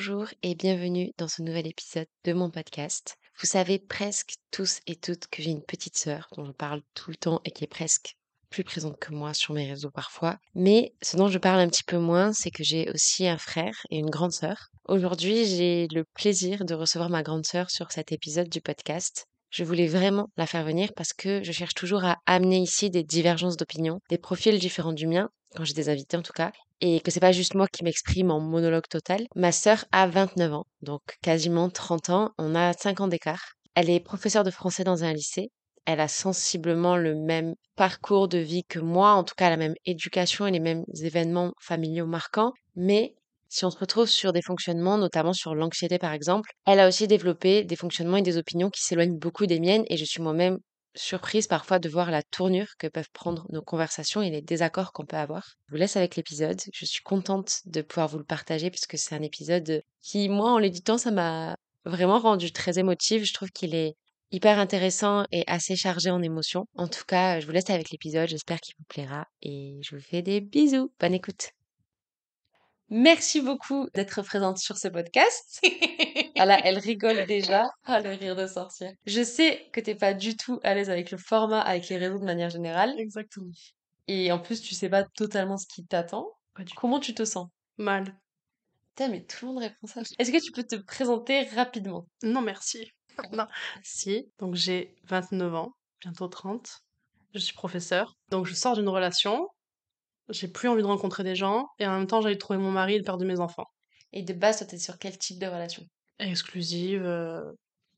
[0.00, 3.18] Bonjour et bienvenue dans ce nouvel épisode de mon podcast.
[3.38, 7.10] Vous savez presque tous et toutes que j'ai une petite sœur dont je parle tout
[7.10, 8.16] le temps et qui est presque
[8.48, 10.38] plus présente que moi sur mes réseaux parfois.
[10.54, 13.76] Mais ce dont je parle un petit peu moins, c'est que j'ai aussi un frère
[13.90, 14.70] et une grande sœur.
[14.88, 19.26] Aujourd'hui, j'ai le plaisir de recevoir ma grande sœur sur cet épisode du podcast.
[19.50, 23.02] Je voulais vraiment la faire venir parce que je cherche toujours à amener ici des
[23.02, 27.00] divergences d'opinion, des profils différents du mien, quand j'ai des invités en tout cas, et
[27.00, 29.26] que c'est pas juste moi qui m'exprime en monologue total.
[29.34, 33.54] Ma sœur a 29 ans, donc quasiment 30 ans, on a 5 ans d'écart.
[33.74, 35.50] Elle est professeure de français dans un lycée.
[35.84, 39.74] Elle a sensiblement le même parcours de vie que moi, en tout cas la même
[39.84, 43.14] éducation et les mêmes événements familiaux marquants, mais
[43.50, 47.08] si on se retrouve sur des fonctionnements, notamment sur l'anxiété par exemple, elle a aussi
[47.08, 50.58] développé des fonctionnements et des opinions qui s'éloignent beaucoup des miennes et je suis moi-même
[50.94, 55.04] surprise parfois de voir la tournure que peuvent prendre nos conversations et les désaccords qu'on
[55.04, 55.56] peut avoir.
[55.66, 56.60] Je vous laisse avec l'épisode.
[56.72, 60.58] Je suis contente de pouvoir vous le partager puisque c'est un épisode qui, moi, en
[60.58, 63.24] l'éditant, ça m'a vraiment rendu très émotive.
[63.24, 63.96] Je trouve qu'il est
[64.32, 66.66] hyper intéressant et assez chargé en émotions.
[66.74, 68.28] En tout cas, je vous laisse avec l'épisode.
[68.28, 70.92] J'espère qu'il vous plaira et je vous fais des bisous.
[71.00, 71.50] Bonne écoute.
[72.92, 75.64] Merci beaucoup d'être présente sur ce podcast.
[76.34, 77.70] Voilà, elle rigole déjà.
[77.84, 78.92] Ah, le rire de sorcière.
[79.06, 82.18] Je sais que t'es pas du tout à l'aise avec le format, avec les réseaux
[82.18, 82.94] de manière générale.
[82.98, 83.52] Exactement.
[84.08, 86.26] Et en plus, tu sais pas totalement ce qui t'attend.
[86.76, 87.48] Comment tu te sens?
[87.78, 88.18] Mal.
[88.88, 90.00] Putain, mais tout le monde répond ça.
[90.18, 92.06] Est-ce que tu peux te présenter rapidement?
[92.24, 92.90] Non, merci.
[93.32, 93.46] non.
[93.84, 96.80] Si, donc j'ai 29 ans, bientôt 30.
[97.34, 98.16] Je suis professeur.
[98.30, 99.46] Donc je sors d'une relation.
[100.30, 101.66] J'ai plus envie de rencontrer des gens.
[101.78, 103.66] Et en même temps, j'allais trouver mon mari et le père de mes enfants.
[104.12, 105.82] Et de base, toi, t'es sur quel type de relation?
[106.18, 107.42] Exclusive, euh,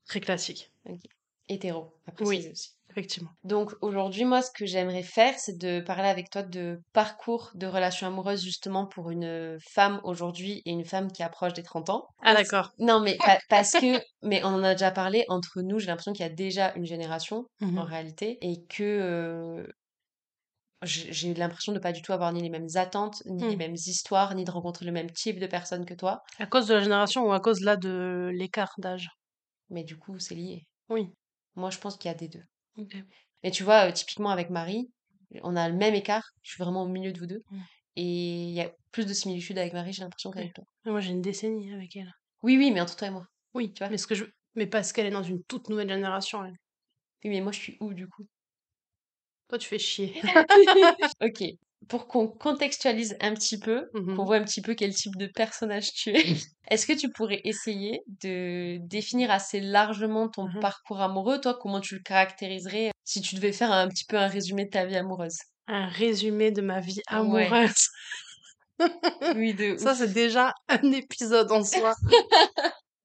[0.06, 0.70] très classique.
[1.48, 2.48] Hétéro, à Oui.
[2.50, 2.70] aussi.
[2.90, 3.30] Effectivement.
[3.42, 7.66] Donc aujourd'hui, moi, ce que j'aimerais faire, c'est de parler avec toi de parcours de
[7.66, 12.06] relation amoureuse justement pour une femme aujourd'hui et une femme qui approche des 30 ans.
[12.22, 12.70] Ah d'accord.
[12.78, 16.12] Non, mais pa- parce que, mais on en a déjà parlé entre nous, j'ai l'impression
[16.12, 17.78] qu'il y a déjà une génération Mhm.
[17.78, 19.66] en réalité et que euh,
[20.82, 23.58] j'ai l'impression de pas du tout avoir ni les mêmes attentes, ni les Mm.
[23.58, 26.22] mêmes histoires, ni de rencontrer le même type de personnes que toi.
[26.38, 29.08] À cause de la génération ou à cause là de l'écart d'âge?
[29.70, 30.66] Mais du coup, c'est lié.
[30.88, 31.08] Oui.
[31.54, 32.42] Moi, je pense qu'il y a des deux.
[32.76, 32.96] Ok.
[33.42, 34.90] Mais tu vois, euh, typiquement avec Marie,
[35.42, 36.24] on a le même écart.
[36.42, 37.42] Je suis vraiment au milieu de vous deux.
[37.50, 37.60] Mm.
[37.96, 38.02] Et
[38.44, 40.64] il y a plus de similitudes avec Marie, j'ai l'impression, qu'avec toi.
[40.86, 42.10] Moi j'ai une décennie avec elle.
[42.42, 43.26] Oui, oui, mais entre toi et moi.
[43.54, 43.90] Oui, Tu vois?
[43.90, 44.24] mais ce que je...
[44.54, 46.56] Mais parce qu'elle est dans une toute nouvelle génération, elle.
[47.24, 48.26] Oui, mais moi, je suis où du coup?
[49.52, 50.14] Toi tu fais chier.
[51.22, 51.44] Ok.
[51.88, 54.16] Pour qu'on contextualise un petit peu, Mhm.
[54.16, 56.14] qu'on voit un petit peu quel type de personnage tu es,
[56.70, 60.60] est-ce que tu pourrais essayer de définir assez largement ton Mhm.
[60.60, 61.38] parcours amoureux?
[61.38, 64.64] Toi, comment tu le caractériserais euh, si tu devais faire un petit peu un résumé
[64.64, 65.36] de ta vie amoureuse?
[65.66, 67.46] Un résumé de ma vie Ouais.
[67.46, 67.88] amoureuse.
[69.34, 69.98] Oui, de Ça, ouf.
[69.98, 71.92] c'est déjà un épisode en soi.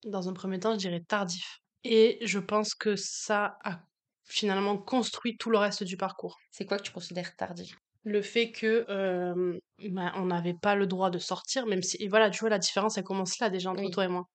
[0.05, 1.59] Dans un premier temps, je dirais tardif.
[1.83, 3.81] Et je pense que ça a
[4.27, 6.37] finalement construit tout le reste du parcours.
[6.51, 10.87] C'est quoi que tu considères tardif Le fait que euh, ben, on n'avait pas le
[10.87, 13.71] droit de sortir, même si et voilà, tu vois la différence, elle commence là déjà
[13.71, 13.91] entre Oui.
[13.91, 14.25] toi et moi.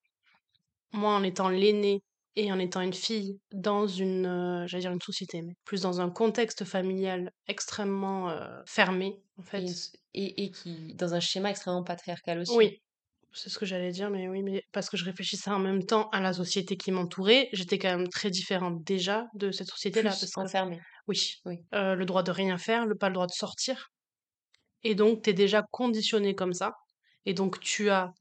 [0.93, 2.03] Moi, en étant l'aînée
[2.37, 6.01] et en étant une fille dans une, euh, j'allais dire une société, mais plus dans
[6.01, 9.65] un contexte familial extrêmement euh, fermé, en fait.
[10.15, 12.57] et, et, et qui, dans un schéma extrêmement patriarcal aussi.
[12.57, 12.83] Oui,
[13.35, 16.09] c'est ce que j'allais dire, mais oui, mais parce que je réfléchissais en même temps
[16.11, 20.11] à la société qui m'entourait, j'étais quand même très différente déjà de cette société-là.
[20.11, 20.81] Parce que- enfermé.
[21.09, 21.59] Oui, Oui.
[21.75, 23.89] Euh, le droit de rien faire, le pas le droit de sortir.
[24.85, 26.73] Et donc, t'es déjà conditionné comme ça.
[27.27, 28.13] Et donc, tu as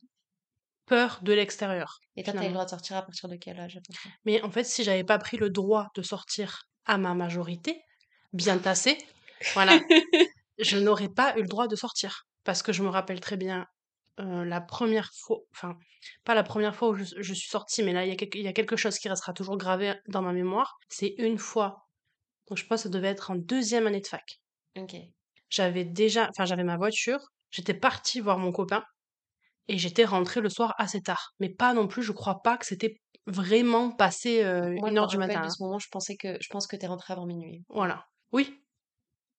[0.86, 2.00] peur de l'extérieur.
[2.16, 3.80] Et toi, t'as le droit de sortir à partir de quel âge
[4.26, 7.82] Mais en fait, si j'avais pas pris le droit de sortir à ma majorité,
[8.34, 8.98] bien tassé,
[9.54, 9.80] voilà,
[10.60, 12.24] je n'aurais pas eu le droit de sortir.
[12.44, 13.68] Parce que je me rappelle très bien
[14.20, 15.78] euh, la première fois, enfin,
[16.24, 18.38] pas la première fois où je, je suis sortie, mais là, il y, a quelque,
[18.38, 20.78] il y a quelque chose qui restera toujours gravé dans ma mémoire.
[20.90, 21.88] C'est une fois,
[22.50, 24.42] donc je pense que ça devait être en deuxième année de fac.
[24.78, 24.96] Ok.
[25.50, 27.20] J'avais déjà, enfin, j'avais ma voiture,
[27.50, 28.84] j'étais partie voir mon copain,
[29.68, 31.34] et j'étais rentrée le soir assez tard.
[31.40, 35.08] Mais pas non plus, je crois pas que c'était vraiment passé euh, Moi, une heure
[35.08, 35.42] du matin.
[35.42, 35.50] de hein.
[35.50, 37.64] ce moment, je pensais que je pense que t'es rentrée avant minuit.
[37.70, 38.06] Voilà.
[38.32, 38.62] Oui,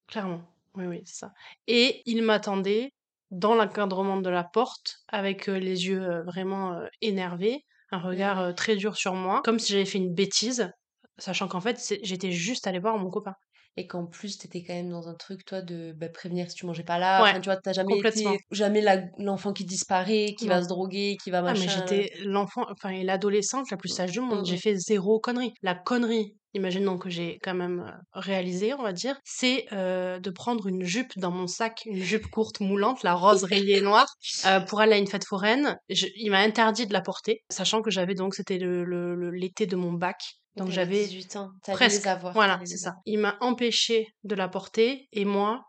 [0.06, 0.42] clairement.
[0.75, 1.32] Oui, oui, c'est ça.
[1.66, 2.94] Et il m'attendait
[3.32, 8.96] dans l'encadrement de la porte avec les yeux vraiment énervés, un regard euh, très dur
[8.96, 10.73] sur moi, comme si j'avais fait une bêtise,
[11.19, 13.34] sachant qu'en fait, j'étais juste allée voir mon copain.
[13.76, 16.66] Et qu'en plus t'étais quand même dans un truc toi de bah, prévenir si tu
[16.66, 18.84] mangeais pas là Ouais, enfin tu vois t'as jamais été jamais
[19.19, 22.90] l'enfant qui disparaît qui va se droguer qui va Ah, mais machin j'étais l'enfant, enfin,
[22.90, 24.44] et l'adolescente la plus sage du monde.
[24.44, 24.58] J'ai mm.
[24.58, 25.52] fait zéro connerie.
[25.62, 30.30] La connerie, imaginons que j'ai quand même euh, réalisé, on va dire, c'est euh, de
[30.30, 34.08] prendre une jupe dans mon sac, une jupe courte moulante, la rose rayée noire,
[34.46, 35.76] euh, pour aller à une fête foraine.
[35.88, 39.30] Je- il m'a interdit de la porter, sachant que j'avais donc, c'était le, le- le-
[39.30, 40.18] l'été de mon bac.
[40.56, 42.02] Donc j'avais 18 ans presque.
[42.02, 42.96] les avoir Voilà, c'est ça.
[43.06, 45.64] Il m'a empêché de la porter et moi,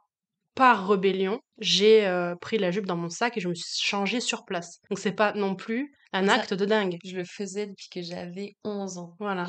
[0.56, 4.19] par rébellion, j'ai euh, pris la jupe dans mon sac et je me suis changée
[4.19, 4.80] sur place.
[4.89, 6.97] Donc c'est pas non plus un Ça- acte de dingue.
[7.03, 9.47] je le faisais depuis que j'avais 11 ans Voilà.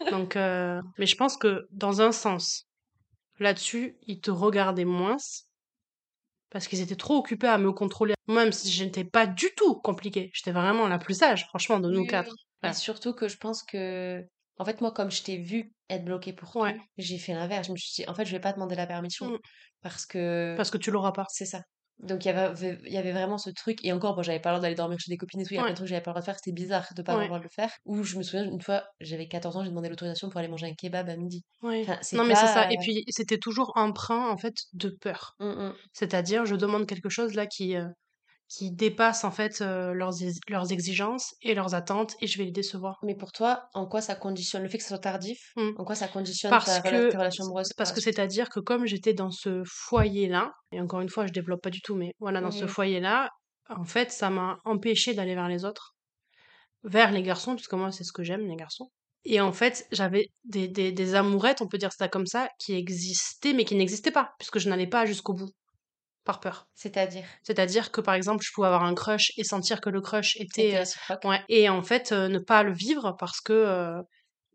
[0.10, 2.64] Donc, euh, mais je pense que dans un sens,
[3.38, 5.18] là-dessus, ils te regardaient moins
[6.50, 8.14] parce qu'ils étaient trop occupés à me contrôler.
[8.26, 10.30] Même si je n'étais pas du tout compliquée.
[10.34, 12.32] J'étais vraiment la plus sage, franchement, de nous oui, quatre.
[12.32, 12.38] oui.
[12.64, 14.22] Et surtout que je pense que,
[14.58, 16.74] en fait, moi, comme je t'ai vu être bloquée pour Ouais.
[16.76, 17.66] tout, j'ai fait l'inverse.
[17.68, 19.38] Je me suis dit, en fait, je vais pas demander la permission Mm.
[19.82, 21.24] parce que Parce que tu l'auras pas.
[21.30, 21.62] c'est ça.
[21.98, 23.84] Donc, il y avait, il y avait vraiment ce truc.
[23.84, 25.52] Et encore, bon, j'avais pas le droit d'aller dormir chez des copines et tout.
[25.52, 25.66] Il y a Ouais.
[25.66, 26.36] plein de trucs que j'avais pas le droit de faire.
[26.36, 27.24] C'était bizarre de pas avoir Ouais.
[27.26, 27.70] le droit de le faire.
[27.84, 30.66] Ou je me souviens, une fois, j'avais 14 ans, j'ai demandé l'autorisation pour aller manger
[30.66, 31.42] un kebab à midi.
[31.62, 32.70] Enfin, Non, mais c'est ça.
[32.70, 35.34] Et puis, c'était toujours emprunt, en fait, de peur.
[35.40, 35.74] mm, mm.
[35.92, 37.86] C'est-à-dire, je demande quelque chose là qui, euh,
[38.50, 40.12] qui dépasse, en fait, euh, leurs,
[40.48, 42.98] leurs exigences et leurs attentes et je vais les décevoir.
[43.04, 45.70] Mais pour toi, en quoi ça conditionne le fait que ça soit tardif Mm.
[45.78, 48.60] En quoi ça conditionne Parce ta, que, tes relations amoureuses parce par que c'est-à-dire que
[48.60, 52.12] comme j'étais dans ce foyer-là, et encore une fois, je développe pas du tout, mais
[52.18, 53.30] voilà, dans ce foyer-là,
[53.68, 55.94] en fait, ça m'a empêché d'aller vers les autres,
[56.82, 58.90] vers les garçons, puisque moi, c'est ce que j'aime, les garçons.
[59.24, 62.74] Et en fait, j'avais des, des, des amourettes, on peut dire ça comme ça, qui
[62.74, 65.50] existaient, mais qui n'existaient pas, puisque je n'allais pas jusqu'au bout,
[66.30, 66.68] par peur.
[66.76, 67.24] C'est-à-dire?
[67.42, 70.76] C'est-à-dire que, par exemple, je pouvais avoir un crush et sentir que le crush était...
[70.76, 74.00] Euh, ouais, et en fait, euh, ne pas le vivre parce que, euh,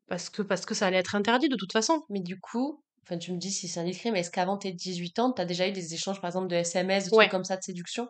[0.08, 2.04] parce que, parce que ça allait être interdit de toute façon.
[2.10, 5.20] Mais du coup, enfin, tu me dis si c'est indiscret, mais est-ce qu'avant tes 18
[5.20, 7.26] ans, t'as déjà eu des échanges, par exemple, de SMS, de Ouais.
[7.26, 8.08] trucs comme ça de séduction?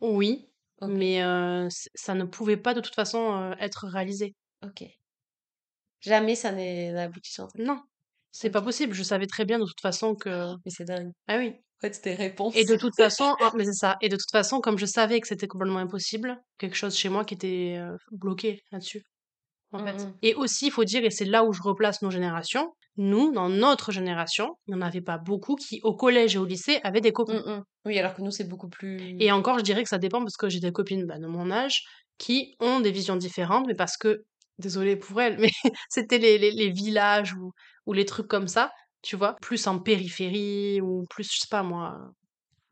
[0.00, 0.48] Oui,
[0.86, 1.66] mais euh,
[1.96, 4.34] ça ne pouvait pas de toute façon euh, être réalisé.
[4.64, 4.84] Ok.
[6.00, 7.48] Jamais ça n'est abouti sur.
[7.56, 7.82] Non,
[8.30, 8.94] c'est pas possible.
[8.94, 10.54] Je savais très bien de toute façon que.
[10.64, 11.10] Mais c'est dingue.
[11.26, 11.54] Ah oui.
[11.80, 12.54] En fait, c'était réponse.
[12.56, 13.96] Et de toute façon, ah, mais c'est ça.
[14.02, 17.24] Et de toute façon, comme je savais que c'était complètement impossible, quelque chose chez moi
[17.24, 19.02] qui était euh, bloqué là-dessus.
[19.72, 20.04] En fait.
[20.04, 20.14] Mhm.
[20.20, 23.48] Et aussi, il faut dire, et c'est là où je replace nos générations, nous, dans
[23.48, 27.00] notre génération, il n'y en avait pas beaucoup qui, au collège et au lycée, avaient
[27.00, 27.42] des copains.
[27.46, 27.64] Mm, mm.
[27.86, 29.16] Oui, alors que nous, c'est beaucoup plus.
[29.18, 31.50] Et encore, je dirais que ça dépend parce que j'ai des copines bah, de mon
[31.50, 31.84] âge
[32.18, 34.24] qui ont des visions différentes, mais parce que,
[34.58, 35.52] désolée pour elles, mais
[35.88, 37.52] c'était les, les, les villages ou,
[37.86, 38.70] ou les trucs comme ça,
[39.02, 41.98] tu vois, plus en périphérie ou plus, je sais pas moi,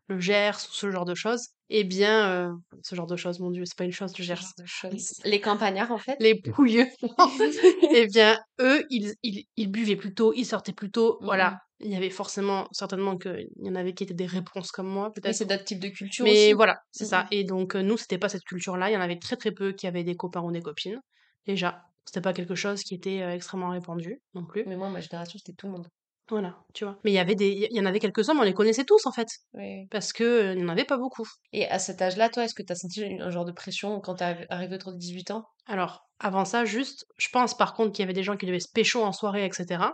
[0.09, 1.49] le Gers ou ce genre de choses.
[1.71, 2.53] Eh bien, euh,
[2.83, 4.37] ce genre de choses, mon Dieu, c'est pas une chose, le ce Gers.
[4.41, 5.13] genre de choses.
[5.25, 6.17] Les campagnards, en fait?
[6.19, 6.87] Les pouilleux.
[7.95, 11.19] eh bien, eux, ils, ils, ils buvaient plus tôt, ils sortaient plus tôt.
[11.21, 11.27] Mhm.
[11.27, 11.59] Voilà.
[11.81, 15.13] Il y avait forcément, certainement qu'il y en avait qui étaient des réponses comme moi,
[15.13, 15.35] peut-être.
[15.35, 16.53] c'est d'autres types de cultures Mais aussi.
[16.55, 17.23] voilà, c'est ça.
[17.25, 17.29] Mhm.
[17.33, 18.91] Et donc, euh, nous, c'était pas cette culture-là.
[18.91, 20.99] Il y en avait très très peu qui avaient des copains ou des copines.
[21.47, 24.65] Déjà, c'était pas quelque chose qui était euh, extrêmement répandu non plus.
[24.67, 25.87] Mais moi, ma génération, c'était tout le monde.
[26.31, 26.99] Voilà, tu vois.
[27.05, 29.07] Mais il y avait des, il y en avait quelques-uns, mais on les connaissait tous
[29.07, 31.27] en fait, Oui, parce que euh, il n'y en avait pas beaucoup.
[31.53, 34.17] Et à cet âge-là, toi, est-ce que tu as senti un genre de pression quand
[34.17, 35.45] t'es arrivé autour de 18 ans?
[35.67, 38.61] Alors, avant ça, juste, je pense par contre qu'il y avait des gens qui devaient
[38.61, 39.85] se pécho en soirée, etc.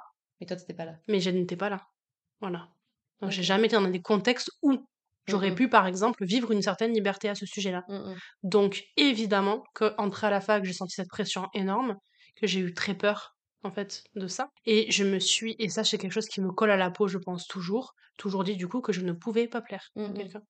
[0.41, 0.95] Mais toi, t'étais pas là.
[1.09, 1.81] Mais je n'étais pas là.
[2.41, 2.69] Voilà.
[3.21, 4.77] Donc, j'ai jamais été dans des contextes où
[5.27, 7.85] j'aurais pu, par exemple, vivre une certaine liberté à ce sujet-là.
[8.43, 11.97] Donc, évidemment, qu'entré à la fac, j'ai senti cette pression énorme,
[12.37, 14.49] que j'ai eu très peur, en fait, de ça.
[14.67, 17.09] Et je me suis, et ça, c'est quelque chose qui me colle à la peau,
[17.09, 20.13] je pense, toujours, toujours dit, du coup, que je ne pouvais pas plaire à Mm,
[20.13, 20.15] mm.
[20.15, 20.43] quelqu'un,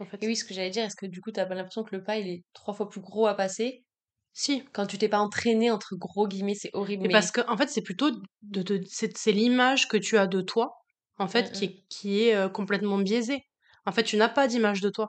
[0.00, 0.22] en fait.
[0.22, 2.02] Et oui, ce que j'allais dire, est-ce que du coup, t'as pas l'impression que le
[2.02, 3.84] pas, il est trois fois plus gros à passer
[4.32, 4.62] Si.
[4.72, 7.12] quand tu t'es pas entraîné, entre gros guillemets, c'est horrible, Mais mais...
[7.12, 8.10] parce que, en fait, c'est plutôt
[8.42, 10.70] de, de- c'est, c'est l'image que tu as de toi,
[11.18, 13.42] en fait, Mm, qui est, qui est euh, complètement biaisée.
[13.86, 15.08] En fait, tu n'as pas d'image de toi.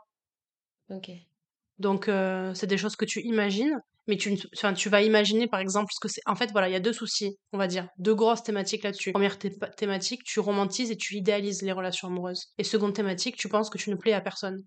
[0.89, 1.09] Ok.
[1.79, 5.59] Donc, euh, c'est des choses que tu imagines, mais tu, enfin, tu vas imaginer, par
[5.59, 6.21] exemple, ce que c'est.
[6.25, 9.11] En fait, voilà, il y a deux soucis, on va dire, deux grosses thématiques là-dessus.
[9.11, 12.45] Première thé- thématique, tu romantises et tu idéalises les relations amoureuses.
[12.57, 14.57] Et seconde thématique, tu penses que tu ne plais à personne.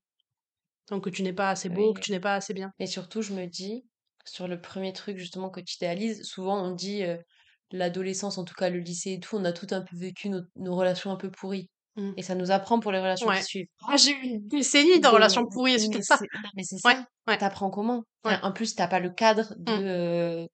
[0.90, 1.94] Donc, que tu n'es pas assez beau, Oui.
[1.94, 2.70] que tu n'es pas assez bien.
[2.78, 3.84] Et surtout, je me dis,
[4.26, 7.16] sur le premier truc justement que tu idéalises, souvent on dit euh,
[7.72, 10.40] l'adolescence, en tout cas le lycée et tout, on a tout un peu vécu nos,
[10.56, 11.68] nos relations un peu pourries.
[11.96, 12.12] Mm.
[12.16, 13.38] Et ça nous apprend pour les relations Ouais.
[13.38, 13.66] qui suivent.
[13.88, 16.18] Ah, j'ai eu une décennie de relations pourries suite à ça.
[16.56, 17.06] Mais c'est ça.
[17.28, 17.38] ouais.
[17.38, 18.02] T'apprends comment?
[18.24, 19.72] Enfin, En plus, t'as pas le cadre de.
[19.72, 19.84] Mm.
[19.86, 20.46] euh,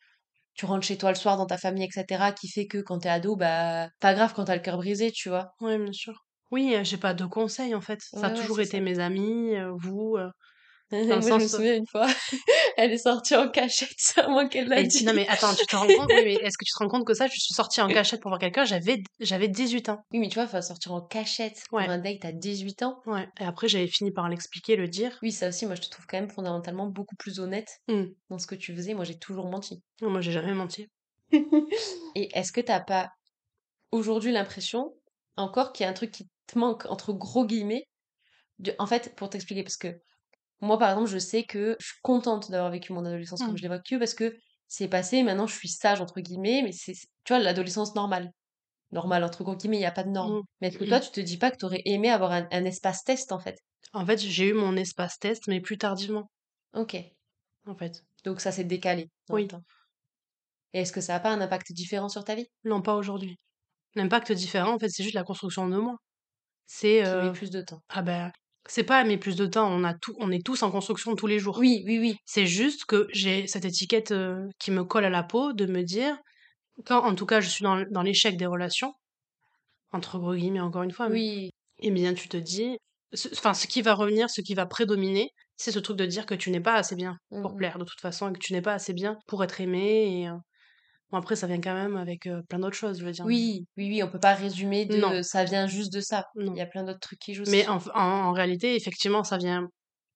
[0.54, 3.08] tu rentres chez toi le soir dans ta famille, etc., qui fait que quand t'es
[3.08, 5.52] ado, bah, pas grave quand t'as le cœur brisé, tu vois.
[5.60, 6.24] Ouais, bien sûr.
[6.50, 8.00] Oui, euh, j'ai pas de conseils en fait.
[8.02, 8.80] Ça a toujours été ça.
[8.82, 10.16] mes amis, euh, vous.
[10.92, 12.06] Moi, je me sens, souviens une fois,
[12.76, 15.04] elle est sortie en cachette, c'est à moi qu'elle l'a dit.
[15.04, 16.10] non mais attends, tu te rends compte?
[16.10, 18.20] Oui, mais est-ce que tu te rends compte que ça, je suis sortie en cachette
[18.20, 20.00] pour voir quelqu'un, j'avais j'avais 18 ans.
[20.12, 21.86] Oui, mais tu vois, faut sortir en cachette pour Ouais.
[21.88, 23.00] un date à 18 ans.
[23.06, 25.16] Ouais et après j'avais fini par l'expliquer, le dire.
[25.22, 28.04] Oui, ça aussi, moi, je te trouve quand même fondamentalement beaucoup plus honnête Mmh.
[28.30, 28.94] dans ce que tu faisais.
[28.94, 29.82] Moi, j'ai toujours menti.
[30.02, 30.86] Non, moi j'ai jamais menti.
[32.14, 33.10] Et est-ce que t'as pas
[33.92, 34.92] aujourd'hui l'impression
[35.36, 37.84] encore qu'il y a un truc qui te manque entre gros guillemets
[38.58, 38.74] de...
[38.78, 39.88] En fait, pour t'expliquer, parce que
[40.60, 43.58] moi, par exemple, je sais que je suis contente d'avoir vécu mon adolescence comme Mmh.
[43.58, 44.36] je l'ai vécu parce que
[44.68, 48.30] c'est passé, maintenant je suis sage entre guillemets, mais c'est, tu vois, l'adolescence normale.
[48.92, 50.34] Normale entre gros guillemets, il n'y a pas de normes.
[50.34, 50.42] Mmh.
[50.60, 53.04] Mais est-ce que toi, tu te dis pas que t'aurais aimé avoir un, un espace
[53.04, 53.58] test en fait?
[53.92, 56.28] En fait, j'ai eu mon espace test, mais plus tardivement,
[56.72, 56.96] Ok.
[57.66, 58.04] en fait.
[58.24, 59.46] Donc ça s'est décalé dans le Oui.
[59.46, 59.64] temps.
[60.72, 62.48] Et est-ce que ça n'a pas un impact différent sur ta vie?
[62.64, 63.38] Non, pas aujourd'hui.
[63.96, 65.96] L'impact différent, en fait, c'est juste la construction de moi.
[66.66, 67.82] C'est, Qui met heu plus de temps.
[67.88, 68.32] ah ben,
[68.70, 71.26] c'est pas mais plus de temps, on a tout on est tous en construction tous
[71.26, 71.62] les jours.
[71.62, 72.16] Oui, oui, oui.
[72.26, 75.82] C'est juste que j'ai cette étiquette, heu, qui me colle à la peau de me
[75.84, 76.18] dire
[76.86, 78.94] quand, en tout cas, je suis dans l'échec des relations,
[79.92, 81.50] entre gros guillemets encore une fois, mais Oui.
[81.80, 82.78] eh bien, tu te dis
[83.14, 86.26] ce enfin, ce qui va revenir, ce qui va prédominer, c'est ce truc de dire
[86.26, 87.64] que tu n'es pas assez bien pour Mmh mh.
[87.66, 90.28] plaire de toute façon et que tu n'es pas assez bien pour être aimé et
[90.28, 90.34] heu,
[91.10, 93.26] bon après ça vient quand même avec, plein d'autres choses, je veux dire.
[93.26, 95.14] Oui, oui, oui, on peut pas résumer Non.
[95.14, 96.24] de ça vient juste de ça.
[96.34, 96.54] Non.
[96.54, 99.24] Il y a plein d'autres trucs qui jouent Mais en f en en réalité, effectivement,
[99.24, 99.68] ça vient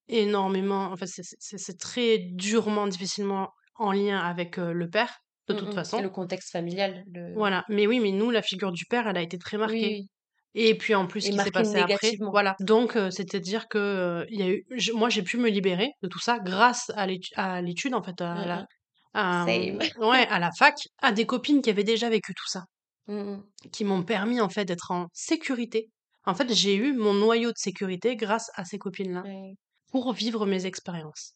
[0.09, 5.75] énormément en fait, c'est très durement, difficilement en lien avec, le père, de Mmh toute
[5.75, 6.03] façon.
[6.03, 9.23] le contexte familial, le Voilà, mais oui, mais nous, la figure du père, elle a
[9.23, 10.09] été très marquée oui.
[10.55, 14.41] et puis en plus, ce qui s'est passé après voilà, donc heu, c'est-à-dire que, il
[14.41, 17.63] y a eu moi, j'ai pu me libérer de tout ça grâce à l'étu à
[17.63, 18.67] l'étude, en fait, à Mmh la mh.
[19.15, 19.79] À, Same.
[19.99, 22.65] ouais, à la fac, à des copines qui avaient déjà vécu tout ça,
[23.07, 23.43] Mmh mh.
[23.73, 25.91] qui m'ont permis, en fait, d'être en sécurité.
[26.27, 29.55] En fait, j'ai eu mon noyau de sécurité grâce à ces copines-là Ouais.
[29.91, 31.35] pour vivre mes expériences.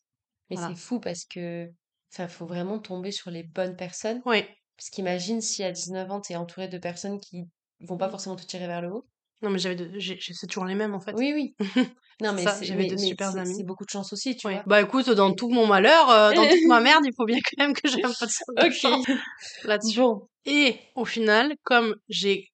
[0.51, 0.75] Mais Voilà.
[0.75, 1.69] c'est fou parce que
[2.13, 4.23] enfin, faut vraiment tomber sur les bonnes personnes.
[4.25, 4.45] Oui.
[4.77, 7.45] Parce qu'imagine si à 19 ans, tu es entourée de personnes qui
[7.81, 8.11] vont pas Mmh.
[8.11, 9.07] forcément te tirer vers le haut.
[9.43, 11.15] Non, mais j'avais de c'est toujours les mêmes, en fait.
[11.17, 11.55] Oui, oui.
[12.21, 13.55] Non, mais j'avais de c'est amis.
[13.55, 14.63] c'est beaucoup de chance aussi, tu vois?
[14.67, 17.65] Bah, écoute, dans tout mon malheur, heu, dans toute ma merde, il faut bien quand
[17.65, 18.73] même que j'ai un peu de ch de OK.
[18.73, 19.07] chance
[19.65, 20.01] là-dessus.
[20.01, 20.29] Bon.
[20.45, 22.47] Et au final, comme j'ai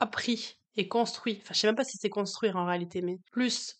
[0.00, 3.76] appris et construit, enfin, je sais même pas si c'est construire en réalité, mais plus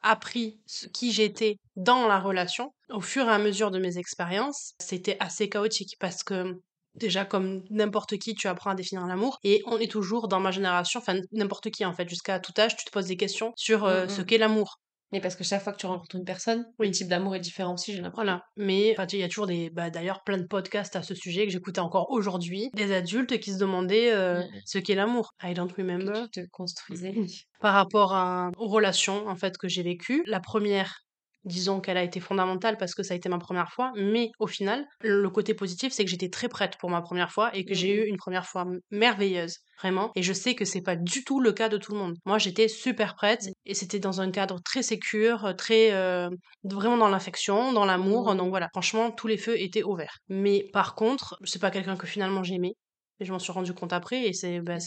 [0.00, 4.72] appris ce qui j'étais dans la relation, au fur et à mesure de mes expériences,
[4.78, 6.54] c'était assez chaotique parce que
[6.98, 10.50] déjà comme n'importe qui, tu apprends à définir l'amour et on est toujours dans ma
[10.50, 13.84] génération, enfin n'importe qui en fait, jusqu'à tout âge, tu te poses des questions sur
[13.84, 14.26] euh, ce mh.
[14.26, 14.76] qu'est l'amour.
[15.10, 16.90] Mais parce que chaque fois que tu rencontres une personne, le Oui.
[16.90, 18.24] type d'amour est différent aussi, j'ai l'impression.
[18.24, 21.46] Voilà, mais il y a toujours des, bah, d'ailleurs plein de podcasts à ce sujet
[21.46, 24.60] que j'écoutais encore aujourd'hui, des adultes qui se demandaient euh, mh.
[24.66, 25.32] ce qu'est l'amour.
[25.42, 26.12] I don't remember.
[26.12, 27.14] Que tu te construisais.
[27.60, 31.00] Par rapport à, aux relations en fait que j'ai vécues, la première,
[31.48, 34.46] disons qu'elle a été fondamentale parce que ça a été ma première fois, mais au
[34.46, 37.72] final, le côté positif, c'est que j'étais très prête pour ma première fois et que
[37.72, 40.10] Mmh j'ai eu une première fois merveilleuse, vraiment.
[40.16, 42.14] Et je sais que c'est pas du tout le cas de tout le monde.
[42.24, 46.28] Moi, j'étais super prête et c'était dans un cadre très sécure, très euh,
[46.64, 48.34] vraiment dans l'affection, dans l'amour.
[48.34, 50.18] Donc voilà, franchement, tous les feux étaient au vert.
[50.28, 52.74] Mais par contre, c'est pas quelqu'un que finalement j'aimais.
[53.20, 54.78] Et je m'en suis rendu compte après et c'est bah,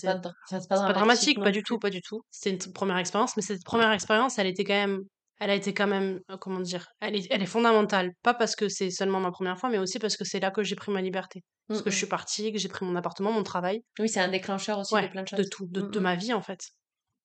[0.69, 2.21] pas pas dramatique pas du tout, pas du tout.
[2.31, 5.01] C'était une première expérience, mais cette première expérience, elle était quand même,
[5.41, 8.11] elle a été quand même, euh, comment dire, elle est, elle est fondamentale.
[8.23, 10.63] Pas parce que c'est seulement ma première fois, mais aussi parce que c'est là que
[10.63, 11.43] j'ai pris ma liberté.
[11.67, 11.97] Parce Mmh que je mh.
[11.97, 15.07] suis partie, que j'ai pris mon appartement, mon travail, Oui, c'est un déclencheur aussi de
[15.07, 15.49] plein de de choses.
[15.49, 16.59] tout, de, Mmh de ma vie en fait.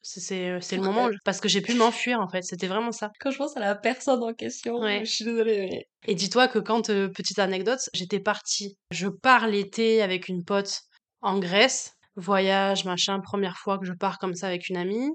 [0.03, 2.43] C'est euh, le moment, parce que j'ai pu m'enfuir en fait.
[2.43, 3.11] C'était vraiment ça.
[3.21, 5.05] quand je pense à la personne en question, Ouais.
[5.05, 9.49] je suis désolée, mais Et dis-toi que quand, euh, petite anecdote, j'étais partie, je pars
[9.49, 10.81] l'été avec une pote
[11.23, 15.11] en Grèce, voyage, machin, première fois que je pars comme ça avec une amie,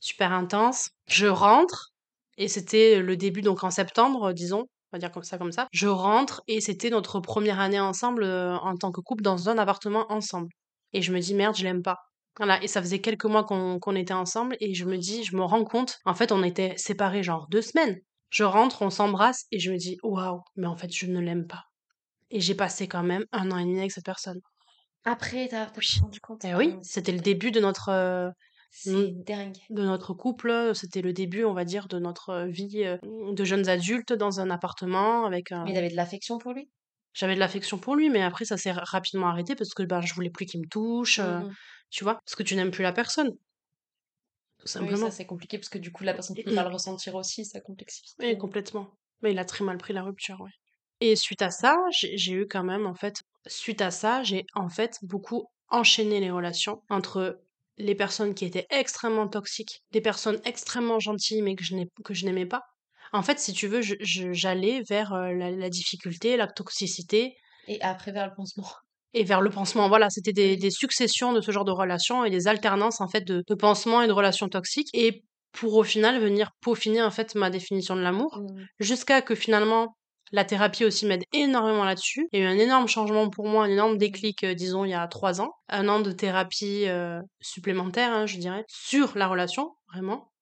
[0.00, 0.88] super intense.
[1.06, 1.90] Je rentre,
[2.38, 4.60] et c'était le début, donc en septembre, disons,
[4.92, 5.68] on va dire comme ça, comme ça.
[5.72, 9.58] Je rentre, et c'était notre première année ensemble euh, en tant que couple dans un
[9.58, 10.48] appartement ensemble.
[10.94, 11.96] Et je me dis, merde, je l'aime pas.
[12.38, 15.42] Voilà, et ça faisait quelques mois qu'on était ensemble, et je me dis, je me
[15.42, 17.98] rends compte, en fait, on était séparés genre deux semaines.
[18.30, 21.46] Je rentre, on s'embrasse, et je me dis, waouh, mais en fait, je ne l'aime
[21.46, 21.64] pas.
[22.30, 24.40] Et j'ai passé quand même un an et demi avec cette personne.
[25.04, 26.00] après, tu as tu Oui.
[26.02, 26.44] rendu compte?
[26.44, 28.30] Et Ah oui, c'était le début de notre, euh,
[28.70, 29.56] c'est dingue.
[29.70, 32.98] de notre couple, c'était le début, on va dire, de notre vie euh,
[33.32, 35.64] de jeunes adultes dans un appartement avec un...
[35.64, 36.70] Mais tu avais de l'affection pour lui?
[37.14, 40.14] J'avais de l'affection pour lui, mais après ça s'est rapidement arrêté parce que ben, je
[40.14, 41.54] voulais plus qu'il me touche, euh, Mmh mh.
[41.90, 43.36] tu vois, parce que tu n'aimes plus la personne, tout
[44.64, 44.96] Oui, simplement.
[44.96, 47.60] ça c'est compliqué parce que du coup la personne peut pas le ressentir aussi, ça
[47.60, 48.88] complexifie Oui, complètement.
[49.22, 50.50] Mais il a très mal pris la rupture, ouais.
[51.00, 54.68] Et suite à ça, j'ai eu quand même, en fait, suite à ça, j'ai en
[54.68, 57.40] fait beaucoup enchaîné les relations entre
[57.78, 62.62] les personnes qui étaient extrêmement toxiques, des personnes extrêmement gentilles mais que je n'aimais pas,
[63.12, 67.34] En fait, si tu veux, j'allais vers, heu, la la difficulté, la toxicité
[67.68, 68.66] Et après vers le pansement.
[69.14, 69.88] et vers le pansement.
[69.88, 73.42] Voilà, c'était des successions de ce genre de relations et des alternances, en fait, de
[73.46, 77.50] de pansements et de relations toxiques et pour au final venir peaufiner, en fait, ma
[77.50, 78.38] définition de l'amour.
[78.38, 78.64] Mmh.
[78.80, 79.96] Jusqu'à que finalement,
[80.32, 82.28] la thérapie aussi m'aide énormément là-dessus.
[82.32, 84.90] Il y a eu un énorme changement pour moi, un énorme déclic, heu, disons il
[84.90, 85.52] y a 3 ans.
[85.68, 90.32] 1 an de thérapie, heu, supplémentaire, hein, je dirais, sur la relation, vraiment.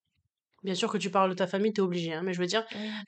[0.65, 2.47] Bien sûr que tu parles de ta famille, tu es obligé, hein, mais je veux
[2.47, 3.01] dire, Oui.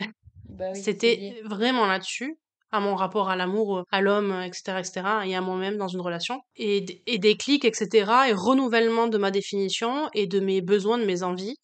[0.48, 2.36] Bah oui, c'était vraiment là-dessus,
[2.70, 5.88] à mon rapport à l'amour, heu, à l'homme, heu, et cetera, et à moi-même dans
[5.88, 10.60] une relation et et déclic et cetera et renouvellement de ma définition et de mes
[10.60, 11.56] besoins, de mes envies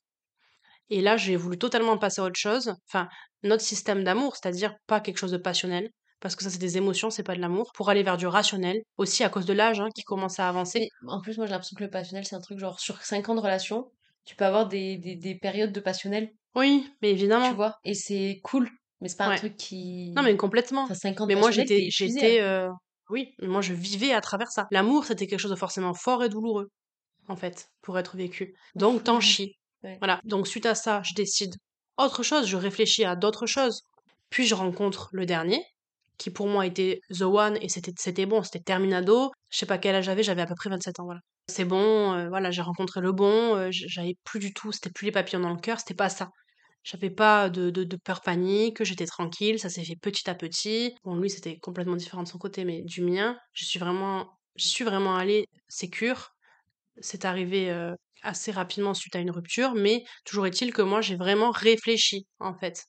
[0.90, 3.08] et là, j'ai voulu totalement passer à autre chose, enfin,
[3.42, 7.10] notre système d'amour, c'est-à-dire pas quelque chose de passionnel, parce que ça, c'est des émotions,
[7.10, 9.88] c'est pas de l'amour, pour aller vers du rationnel, aussi à cause de l'âge, hein,
[9.94, 10.88] qui commence à avancer.
[11.06, 13.34] En plus, moi, j'ai l'impression que le passionnel, c'est un truc genre sur 5 ans
[13.34, 13.92] de relation,
[14.24, 17.10] tu peux avoir des des des périodes de passionnel, Oui, mais
[17.40, 17.54] tu évidemment.
[17.54, 17.78] vois?
[17.84, 20.88] Et c'est cool, mais c'est pas un truc qui Non, mais complètement.
[20.88, 22.40] enfin 5 ans de Mais moi, tu j'étais j'étais, après.
[22.40, 22.68] heu
[23.10, 24.66] oui, moi, je vivais à travers ça.
[24.70, 26.70] L'amour, c'était quelque chose de forcément fort et douloureux,
[27.28, 28.56] en fait, pour être vécu.
[28.76, 29.56] Donc t'en chies.
[30.00, 30.20] Voilà.
[30.24, 31.54] Donc suite à ça, je décide
[31.98, 33.82] autre chose, je réfléchis à d'autres choses.
[34.30, 35.64] Puis je rencontre le dernier,
[36.18, 39.30] qui pour moi était the one et c'était c'était bon, c'était terminado.
[39.50, 41.20] Je sais pas quel âge j'avais, j'avais à peu près 27 ans, voilà.
[41.48, 44.90] C'est bon, heu, voilà, j'ai rencontré le bon, heu, j j'avais plus du tout c'était
[44.90, 46.30] plus les papillons dans le cœur, c'était pas ça.
[46.84, 50.94] J'avais pas de de de peur panique, j'étais tranquille, ça s'est fait petit à petit.
[51.04, 54.68] Bon, lui, c'était complètement différent de son côté, mais du mien, je suis vraiment j'y
[54.68, 56.30] suis vraiment allée sécure.
[57.00, 61.16] C'est arrivé, heu, assez rapidement suite à une rupture, mais toujours est-il que moi, j'ai
[61.16, 62.86] vraiment réfléchi, en fait.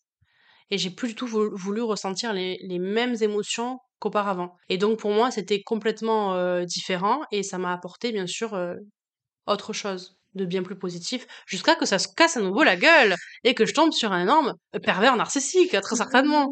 [0.71, 4.55] Et j'ai plus du tout voulu ressentir les les mêmes émotions qu'auparavant.
[4.69, 8.57] Et donc pour moi, c'était complètement, différent et ça m'a apporté, bien sûr,
[9.47, 13.15] autre chose de bien plus positif, jusqu'à que ça se casse à nouveau la gueule
[13.43, 16.51] et que je tombe sur un énorme pervers narcissique, très certainement.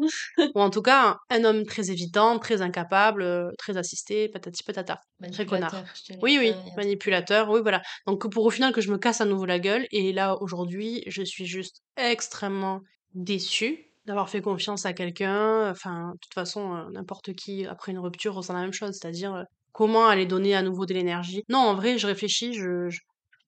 [0.54, 5.00] Ou en tout cas, un homme très évident, très incapable, heu, très assisté, patati patata.
[5.32, 5.82] Très connard.
[6.22, 7.82] Oui, oui, Enfin, il y a un truc, heu manipulateur, oui, voilà.
[8.06, 11.02] Donc pour au final que je me casse à nouveau la gueule et là, aujourd'hui,
[11.06, 12.80] je suis juste extrêmement
[13.14, 15.70] déçue d'avoir fait confiance à quelqu'un.
[15.70, 19.34] Enfin, de toute façon, heu, n'importe qui après une rupture ressent la même chose, c'est-à-dire,
[19.34, 21.42] heu, comment aller donner à nouveau de l'énergie?
[21.48, 23.00] Non, en vrai, je réfléchis, je je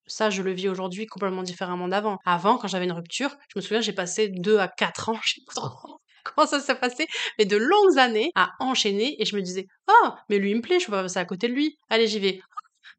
[0.07, 2.19] ça, je le vis aujourd'hui complètement différemment d'avant.
[2.25, 5.35] Avant, quand j'avais une rupture, je me souviens, j'ai passé 2 à 4 ans, je
[5.35, 6.01] sais pas trop
[6.35, 7.07] comment ça s'est passé,
[7.39, 10.61] mais de longues années à enchaîner et je me disais: «Ah, mais lui, il me
[10.63, 11.77] plaît, je peux pas passer à côté de lui.
[11.89, 12.41] Allez, j'y vais.
[12.43, 12.47] Ah,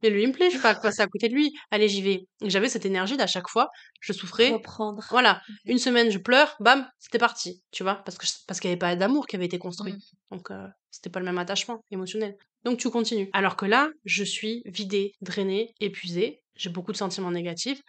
[0.03, 1.53] mais lui, il me plaît, je peux pas passer à côté de lui.
[1.71, 2.27] Allez, j'y vais».
[2.43, 3.69] J'avais cette énergie d'à chaque fois,
[4.01, 4.51] je souffrais.
[4.51, 5.03] Reprendre.
[5.09, 7.95] Voilà, une semaine, je pleure, bam, c'était parti, tu vois?
[7.95, 9.93] Parce que j parce qu'il y avait pas d'amour qui avait été construit.
[9.93, 10.35] Mmh.
[10.35, 12.37] Donc heu, c'était pas le même attachement émotionnel.
[12.63, 13.29] Donc tu continues.
[13.33, 17.81] Alors que là, je suis vidée, drainée, épuisée, j'ai beaucoup de sentiments négatifs.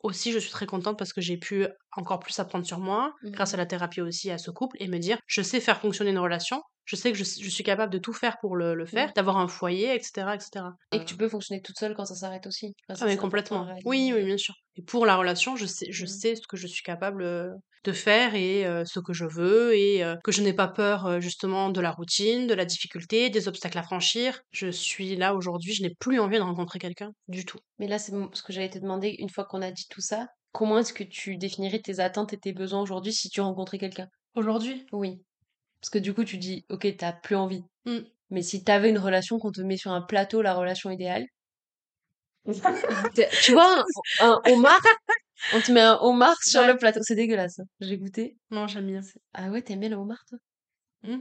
[0.00, 1.66] Aussi, je suis très contente parce que j'ai pu
[1.96, 3.58] encore plus apprendre sur moi, grâce à Mmh.
[3.58, 6.62] la thérapie aussi, à ce couple et me dire: «Je sais faire fonctionner une relation,
[6.86, 9.12] je sais que je je suis capable de tout faire pour le le faire, Mmh.
[9.14, 10.74] d'avoir un foyer et cetera et cetera».
[10.92, 12.74] Et Heu que tu peux fonctionner toute seule quand ça s'arrête aussi.
[12.88, 13.66] Ah ça, mais complètement.
[13.84, 14.54] Oui, oui, bien sûr.
[14.76, 16.06] Et pour la relation, je sais je Mmh.
[16.06, 17.52] sais ce que je suis capable, heu,
[17.84, 21.80] de faire et ce que je veux et que je n'ai pas peur, justement de
[21.80, 24.40] la routine, de la difficulté, des obstacles à franchir.
[24.50, 27.58] Je suis là aujourd'hui, je n'ai plus envie de rencontrer quelqu'un du tout.
[27.78, 30.26] Mais là, c'est ce que j'allais te demander, une fois qu'on a dit tout ça,
[30.52, 34.08] comment est-ce que tu définirais tes attentes et tes besoins aujourd'hui si tu rencontrais quelqu'un?
[34.34, 34.86] Aujourd'hui?
[34.92, 35.20] Oui.
[35.80, 37.62] Parce que du coup, tu dis: «OK, tu as plus envie».
[37.86, 37.98] Mmh.
[38.30, 41.26] Mais si tu avais une relation, qu'on te met sur un plateau, la relation idéale
[43.42, 43.84] tu vois
[44.20, 44.80] un un homard?
[45.54, 46.66] On te met un homard sur Ouais.
[46.68, 47.00] le plateau.
[47.02, 47.64] C'est dégueulasse, hein.
[47.80, 48.36] J'ai goûté.
[48.50, 49.00] Non, j'aime bien.
[49.34, 50.38] Ah ouais, tu aimes bien le homard, toi?
[51.04, 51.18] Mmh.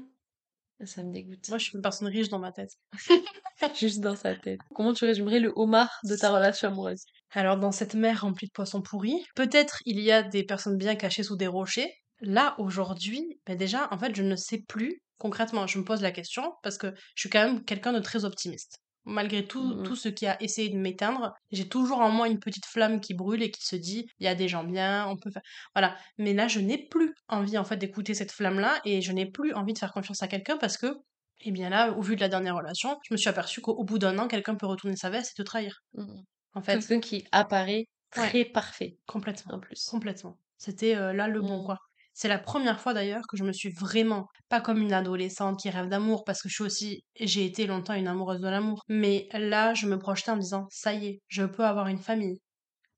[0.86, 1.48] Ça me dégoûte.
[1.50, 2.72] Moi, je suis une personne riche dans ma tête.
[3.80, 4.60] Juste dans sa tête.
[4.76, 7.04] Comment tu résumerais le homard de ta relation amoureuse?
[7.32, 10.96] Alors dans cette mer remplie de poissons pourris, peut-être il y a des personnes bien
[10.96, 11.92] cachées sous des rochers.
[12.22, 15.68] Là, aujourd'hui, bah, déjà, en fait, je ne sais plus concrètement.
[15.68, 18.80] Je me pose la question parce que je suis quand même quelqu'un de très optimiste.
[19.08, 19.88] Malgré tout, Mmh mh.
[19.88, 23.14] tout ce qui a essayé de m'éteindre, j'ai toujours en moi une petite flamme qui
[23.14, 25.44] brûle et qui se dit, il y a des gens bien, on peut faire,
[25.76, 25.98] voilà.
[26.18, 29.54] Mais là, je n'ai plus envie, en fait, d'écouter cette flamme-là et je n'ai plus
[29.54, 30.98] envie de faire confiance à quelqu'un parce que,
[31.42, 33.84] eh bien là, au vu de la dernière relation, je me suis aperçue qu'au au
[33.86, 36.24] bout d'un an, quelqu'un peut retourner sa veste et te trahir, Mmh mh.
[36.56, 36.82] en fait.
[36.82, 38.34] Quelqu'un qui apparaît Ouais.
[38.34, 39.54] très parfait, Complètement.
[39.54, 39.92] en plus.
[39.92, 40.40] Complètement.
[40.58, 41.64] C'était, heu, là le bon, Mmh.
[41.64, 41.78] quoi.
[42.18, 45.70] C'est la première fois d'ailleurs que je me suis vraiment pas comme une adolescente qui
[45.70, 48.84] rêve d'amour parce que je suis aussi j'ai été longtemps une amoureuse de l'amour.
[48.90, 52.00] Mais là, je me projetais en me disant: «Ça y est, je peux avoir une
[52.00, 52.40] famille».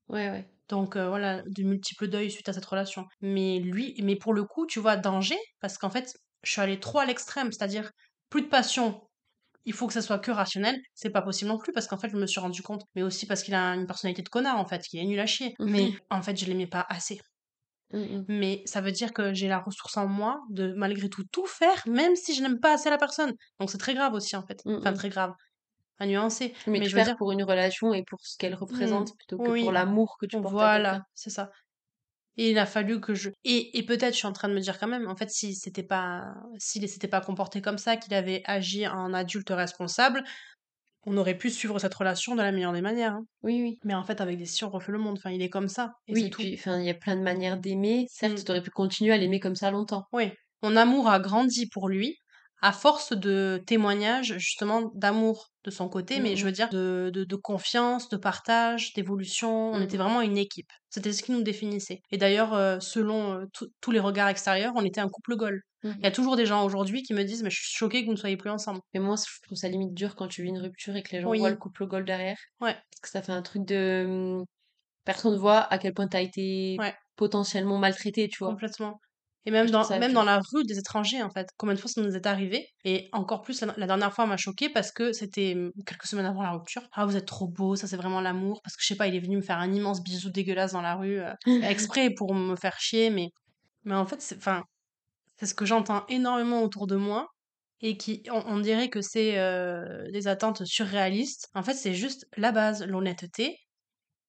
[0.08, 0.50] Ouais, ouais.
[0.70, 3.06] Donc heu, voilà, de multiples deuils suite à cette relation.
[3.22, 6.80] Mais lui mais pour le coup, tu vois, danger, parce qu'en fait, je suis allée
[6.80, 7.92] trop à l'extrême, c'est-à-dire
[8.30, 9.02] plus de passion,
[9.66, 12.10] il faut que ça soit que rationnel, c'est pas possible non plus parce qu'en fait,
[12.10, 14.68] je me suis rendu compte mais aussi parce qu'il a une personnalité de connard, en
[14.68, 15.56] fait, qu'il est nul à chier.
[15.60, 17.20] Mmh Mais en fait, je l'aimais pas assez.
[17.92, 18.26] Mmh mh.
[18.28, 21.82] Mais ça veut dire que j'ai la ressource en moi de malgré tout, tout faire,
[21.88, 23.34] même si je n'aime pas assez la personne.
[23.60, 24.64] Donc c'est très grave aussi en fait.
[24.66, 25.34] Mmh Enfin très grave,
[26.00, 26.56] à nuancer.
[26.68, 29.40] Mais Mais je veux dire pour une relation et pour ce qu'elle mmh, représente plutôt
[29.42, 31.52] que pour l'amour que tu portes voilà, c'est ça.
[32.38, 34.60] Et il a fallu que je et et peut-être je suis en train de me
[34.62, 38.14] dire quand même, en fait, si c'était pas s'il s'était pas comporté comme ça, qu'il
[38.14, 40.24] avait agi en adulte responsable,
[41.06, 43.26] on aurait pu suivre cette relation de la meilleure des manières, hein.
[43.42, 43.82] Oui, oui.
[43.84, 45.18] Mais en fait, avec des si, on refait le monde.
[45.18, 47.58] Enfin, il est comme ça et Oui, puis enfin, il y a plein de manières
[47.60, 48.08] d'aimer.
[48.10, 48.46] Certes, Mmh.
[48.46, 50.06] tu aurais pu continuer à l'aimer comme ça longtemps.
[50.12, 50.32] Oui,
[50.64, 52.18] mon amour a grandi pour lui
[52.62, 56.54] à force de témoignages justement d'amour de son côté, Mmh mais je veux mh.
[56.54, 59.72] dire de de de confiance, de partage, d'évolution.
[59.74, 60.72] On Mmh était vraiment une équipe.
[60.90, 62.02] C'était ce qui nous définissait.
[62.12, 63.46] Et d'ailleurs, heu, selon,
[63.82, 65.62] tous les regards extérieurs, on était un couple goal.
[65.84, 68.02] Mmh Il y a toujours des gens aujourd'hui qui me disent: «Mais je suis choquée
[68.02, 68.80] que vous ne soyez plus ensemble».
[68.94, 71.22] Mais moi, je trouve ça limite dur quand tu vis une rupture et que les
[71.22, 72.38] gens voient le couple goal derrière.
[72.62, 74.06] ouais, Parce que ça fait un truc de,
[74.42, 74.46] mmh,
[75.06, 76.98] personne voit à quel point tu as été ouais.
[77.18, 78.58] potentiellement maltraité, tu vois?
[78.58, 79.00] Complètement.
[79.94, 81.48] Et même dans même la rue, des étrangers, en fait.
[81.58, 82.68] Combien de fois ça nous est arrivé?
[82.86, 86.26] Et encore plus, la la dernière fois, m'a choquée parce que c'était, mmh, quelques semaines
[86.26, 86.84] avant la rupture.
[86.94, 88.62] «Ah, vous êtes trop beau, ça, c'est vraiment l'amour».
[88.64, 90.82] Parce que je sais pas, il est venu me faire un immense bisou dégueulasse dans
[90.82, 93.30] la rue, heu, exprès pour me faire chier, mais
[93.86, 97.28] mais en fait, c'est ce que j'entends énormément autour de moi
[97.82, 101.50] et qui on on dirait que c'est, heu, des attentes surréalistes.
[101.56, 103.58] En fait, c'est juste la base, l'honnêteté,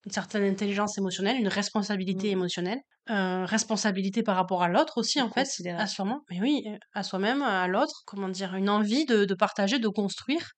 [0.06, 2.32] une certaine intelligence émotionnelle, une responsabilité Mmh.
[2.32, 6.78] émotionnelle, heu, responsabilité par rapport à l'autre aussi en fait, à soi-même mais oui, heu,
[6.94, 8.54] à soi-même, à l'autre, comment dire?
[8.54, 10.50] Une envie de de partager, de construire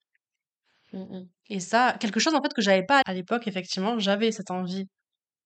[0.93, 1.29] Mmh mh.
[1.49, 4.87] et ça, quelque chose en fait que j'avais pas à l'époque effectivement, j'avais cette envie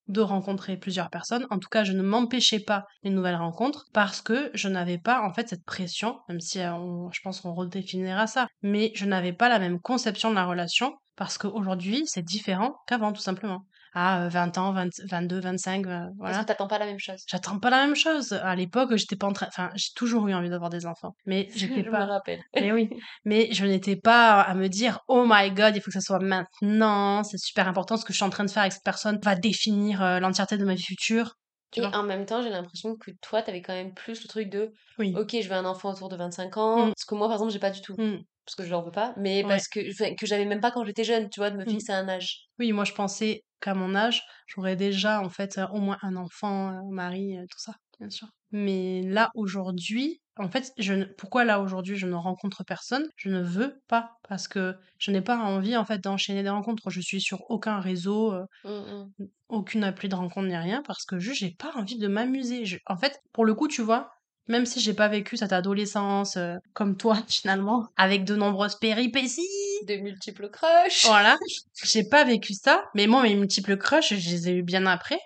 [0.08, 1.46] de rencontrer plusieurs personnes.
[1.50, 5.22] En tout cas, je ne m'empêchais pas les nouvelles rencontres parce que je n'avais pas
[5.22, 9.06] en fait cette pression, même si, heu, on je pense qu'on redéfinira ça, mais je
[9.06, 13.66] n'avais pas la même conception de la relation parce qu'aujourd'hui, c'est différent qu'avant tout simplement.
[13.96, 16.44] À, heu, 20 ans, 20 22-25, heu, Parce que voilà.
[16.44, 17.26] tu attends pas la même chose?
[17.26, 18.32] J'attends pas la même chose.
[18.34, 21.50] À l'époque, j'étais pas en train enfin, j'ai toujours eu envie d'avoir des enfants, mais
[21.54, 22.42] j'étais Je me pas rappelle.
[22.58, 22.90] mais oui,
[23.24, 26.20] mais je n'étais pas à me dire: «Oh my god, il faut que ça soit
[26.20, 29.20] maintenant, c'est super important, ce que je suis en train de faire avec cette personne
[29.24, 31.34] va définir, heu, l'entièreté de ma vie future»,
[31.72, 31.94] tu Et vois?
[31.94, 34.72] en même temps, j'ai l'impression que toi, tu avais quand même plus le truc de:
[34.98, 35.14] Oui.
[35.14, 36.88] «OK, je veux un enfant autour de 25 ans».
[36.88, 36.92] Mmh.
[36.96, 37.98] Ce que moi, par exemple, j'ai pas du tout.
[37.98, 38.24] Mmh.
[38.46, 39.46] Parce que je leur veux pas, mais Ouais.
[39.46, 39.80] parce que
[40.16, 41.50] que j'avais même pas quand j'étais jeune, tu vois?
[41.50, 41.80] De me Mmh.
[41.80, 42.48] fixer un âge.
[42.60, 46.72] Oui, moi je pensais qu'à mon âge, j'aurais déjà en fait, au moins un enfant,
[46.72, 48.28] heu, mari, heu, tout ça, bien sûr.
[48.52, 53.08] Mais là aujourd'hui, en fait, je ne pourquoi là aujourd'hui je ne rencontre personne?
[53.16, 56.90] Je ne veux pas, parce que je n'ai pas envie en fait d'enchaîner des rencontres.
[56.90, 59.16] Je suis sur aucun réseau, heu, Mmh mh.
[59.48, 62.64] aucune appli de rencontre ni rien parce que juste j'ai pas envie de m'amuser.
[62.64, 64.10] Je en fait, pour le coup, tu vois,
[64.48, 69.42] même si j'ai pas vécu cette adolescence, heu, comme toi finalement, avec de nombreuses péripéties
[69.86, 71.06] De multiples crushs.
[71.06, 71.36] voilà,
[71.84, 75.18] j'ai pas vécu ça, mais moi, mes multiples crushs, je les ai eu bien après.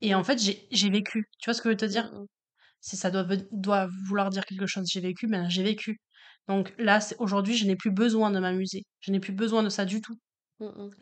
[0.00, 1.24] Et en fait, j'ai j'ai vécu.
[1.40, 2.10] Tu vois ce que je veux te dire?
[2.80, 5.98] Si ça doit, doit vouloir dire quelque chose, j'ai vécu, ben j'ai vécu.
[6.48, 8.84] Donc là, aujourd'hui, je n'ai plus besoin de m'amuser.
[9.00, 10.16] Je n'ai plus besoin de ça du tout.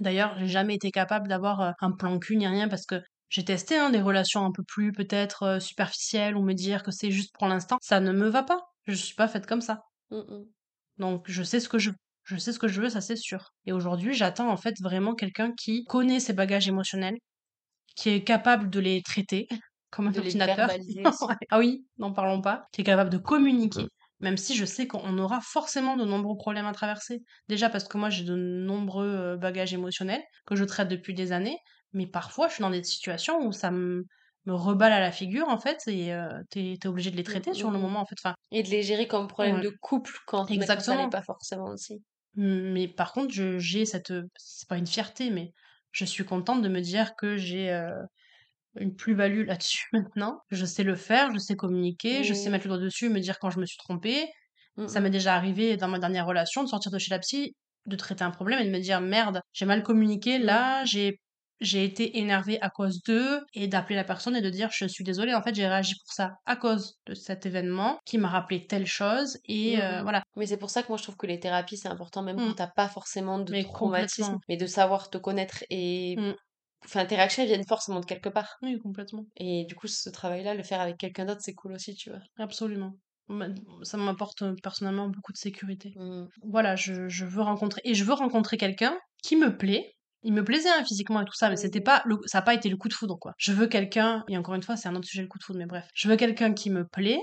[0.00, 2.96] D'ailleurs, j'ai jamais été capable d'avoir euh, un plan cul ni rien parce que
[3.34, 6.92] j'ai testé hein, des relations un peu plus peut-être euh, superficielles ou me dire que
[6.92, 7.78] c'est juste pour l'instant.
[7.82, 8.60] Ça ne me va pas.
[8.86, 9.80] Je suis pas faite comme ça.
[10.12, 10.44] Mmh mh.
[10.98, 11.96] Donc je sais ce que je veux.
[12.22, 13.52] Je sais ce que je veux, ça c'est sûr.
[13.66, 17.16] Et aujourd'hui, j'attends en fait vraiment quelqu'un qui connaît ses bagages émotionnels,
[17.96, 19.48] qui est capable de les traiter
[19.90, 20.70] comme un De ordinateur.
[21.50, 22.68] ah oui, n'en parlons pas.
[22.70, 23.88] Qui est capable de communiquer,
[24.20, 27.18] même si je sais qu'on aura forcément de nombreux problèmes à traverser.
[27.48, 31.58] Déjà parce que moi j'ai de nombreux bagages émotionnels que je traite depuis des années,
[31.94, 34.04] mais parfois je suis dans des situations où ça me
[34.46, 37.34] me reballe à la figure en fait et euh, t'es t'es obligé de les Mmh
[37.34, 37.90] traiter sur le mh mh.
[37.90, 38.16] moment en fait.
[38.22, 41.10] Enfin, Et de les gérer comme problème ouais, de couple quand quand ça exactement.
[41.10, 42.02] pas forcément aussi.
[42.36, 45.52] Mais par contre, je j'ai cette, c'est pas une fierté, mais
[45.92, 47.92] je suis contente de me dire que j'ai, heu,
[48.76, 50.40] une plus-value là-dessus maintenant.
[50.50, 53.38] Je sais le faire, je sais communiquer, je sais mettre le doigt dessus, me dire
[53.40, 54.28] quand je me suis trompée.
[54.76, 57.56] Mmh Ça m'est déjà arrivé dans ma dernière relation de sortir de chez la psy,
[57.86, 60.64] de traiter un problème et de me dire: «Merde, j'ai mal communiqué, Mmh.
[60.64, 61.20] là, j'ai
[61.60, 65.04] j'ai été énervée à cause d'eux» et d'appeler la personne et de dire: «Je suis
[65.04, 68.66] désolée, en fait, j'ai réagi pour ça à cause de cet événement qui m'a rappelé
[68.66, 70.04] telle chose» et Mmh heu, mh.
[70.04, 70.22] voilà.
[70.36, 72.52] Mais c'est pour ça que moi je trouve que les thérapies, c'est important même quand
[72.52, 72.54] Mmh.
[72.54, 76.34] tu as pas forcément de Mais traumatisme, mais de savoir te connaître et Mmh.
[76.84, 78.58] enfin tes réactions viennent forcément de quelque part.
[78.62, 79.26] Oui, complètement.
[79.36, 82.20] Et du coup, ce travail-là, le faire avec quelqu'un d'autre, c'est cool aussi, tu vois?
[82.38, 82.96] Absolument.
[83.26, 83.48] Ma
[83.82, 85.96] ça m'apporte, personnellement beaucoup de sécurité.
[85.96, 86.28] Mmh.
[86.44, 89.96] Voilà, je je veux rencontrer et je veux rencontrer quelqu'un qui me plaît.
[90.24, 92.54] Il me plaisait, hein, physiquement et tout ça, mais c'était pas le ça a pas
[92.54, 93.34] été le coup de foudre, quoi.
[93.38, 95.58] Je veux quelqu'un et encore une fois, c'est un autre sujet, le coup de foudre,
[95.58, 95.86] mais bref.
[95.94, 97.20] Je veux quelqu'un qui me plaît,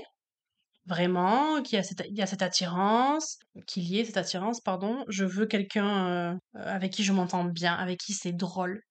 [0.86, 5.04] vraiment, qui a cette il y a cette attirance, qu'il y ait cette attirance, pardon.
[5.08, 8.82] Je veux quelqu'un, heu, avec qui je m'entends bien, avec qui c'est drôle,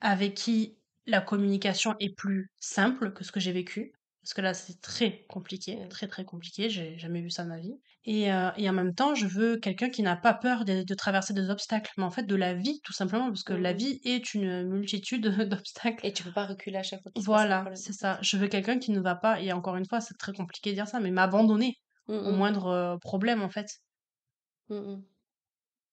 [0.00, 3.92] avec qui la communication est plus simple que ce que j'ai vécu.
[4.26, 6.68] Parce que là, c'est très compliqué, très très compliqué.
[6.68, 7.74] J'ai jamais vu ça de ma vie.
[8.04, 10.94] Et, euh, et en même temps, je veux quelqu'un qui n'a pas peur de, de
[10.94, 13.78] traverser des obstacles, mais en fait de la vie, tout simplement, parce que la Mhm.
[13.78, 16.04] vie est une multitude d'obstacles.
[16.04, 18.18] Et tu peux pas reculer à chaque fois Voilà, c'est ça.
[18.22, 20.74] Je veux quelqu'un qui ne va pas, et encore une fois, c'est très compliqué de
[20.74, 21.74] dire ça, mais m'abandonner
[22.22, 22.32] au Mhm.
[22.32, 23.68] moindre euh, problème, en fait.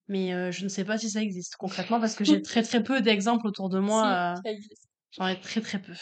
[0.07, 2.83] Mais euh, je ne sais pas si ça existe concrètement, parce que j'ai très très
[2.83, 4.35] peu d'exemples autour de moi.
[4.45, 4.71] Si.
[5.11, 5.93] J'en ai très très peu.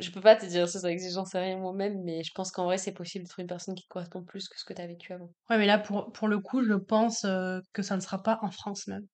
[0.00, 2.50] Je peux pas te dire si ça existe, j'en sais rien moi-même, mais je pense
[2.50, 4.72] qu'en vrai, c'est possible de trouver une personne qui te correspond plus que ce que
[4.72, 5.30] tu as vécu avant.
[5.50, 8.38] Ouais, mais là, pour, pour le coup, je pense euh, que ça ne sera pas
[8.42, 9.06] en France même.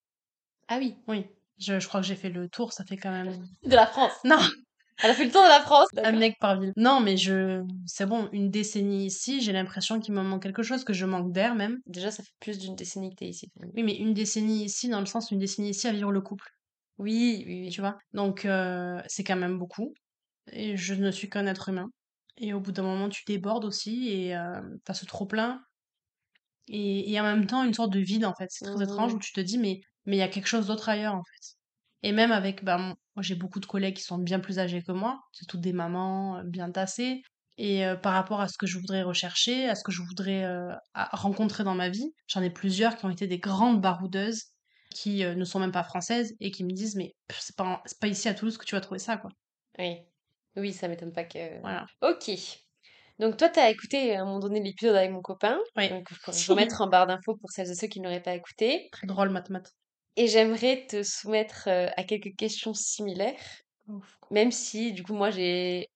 [0.69, 1.27] Ah oui, Oui,
[1.59, 3.45] je, je crois que j'ai fait le tour, ça fait quand même...
[3.65, 4.13] de la France.
[4.25, 4.39] Non,
[5.03, 5.89] Elle a fait le tour de la France.
[5.97, 6.73] un mec par ville.
[6.77, 7.63] Non, mais je...
[7.87, 11.33] C'est bon, une décennie ici, j'ai l'impression qu'il me manque quelque chose, que je manque
[11.33, 11.79] d'air même.
[11.87, 13.49] Déjà, ça fait plus d'une décennie que t'es ici.
[13.75, 16.47] Oui, mais une décennie ici, dans le sens, une décennie ici à vivre le couple,
[16.99, 17.71] Oui, oui, oui.
[17.71, 17.97] tu vois?
[18.13, 19.95] Donc, euh, c'est quand même beaucoup.
[20.53, 21.91] Et je ne suis qu'un être humain.
[22.39, 25.63] Et au bout d'un moment, tu débordes aussi, et euh, t'as ce trop-plein.
[26.69, 28.49] Et, et en même temps, une sorte de vide, en fait.
[28.51, 30.89] C'est très étrange, où tu te dis, mais mais il y a quelque chose d'autre
[30.89, 31.57] ailleurs, en fait.
[32.03, 34.93] Et même avec, mon- moi j'ai beaucoup de collègues qui sont bien plus âgés que
[34.93, 37.23] moi, c'est toutes des mamans euh, bien tassées.
[37.59, 40.45] Et euh, par rapport à ce que je voudrais rechercher, à ce que je voudrais
[40.45, 44.45] euh, rencontrer dans ma vie, j'en ai plusieurs qui ont été des grandes baroudeuses,
[44.91, 48.09] qui euh, ne sont même pas françaises, et qui me disent, mais c'est pas, pas
[48.09, 49.31] ici à Toulouse que tu vas trouver ça, quoi.
[49.79, 50.07] Oui,
[50.57, 51.61] oui, ça m'étonne pas que.
[51.61, 51.87] Voilà.
[52.03, 52.31] Ok.
[53.19, 55.59] Donc toi, t'as écouté à un moment donné l'épisode avec mon copain.
[55.77, 55.89] Oui.
[55.89, 58.35] Donc je pourrais remettre en barre d'infos pour celles et ceux qui ne l'auraient pas
[58.35, 58.89] écouté.
[58.93, 59.75] Très drôle, mathématiques.
[60.17, 63.41] Et j'aimerais te soumettre euh, à quelques questions similaires,
[64.31, 65.87] même si du coup moi j'ai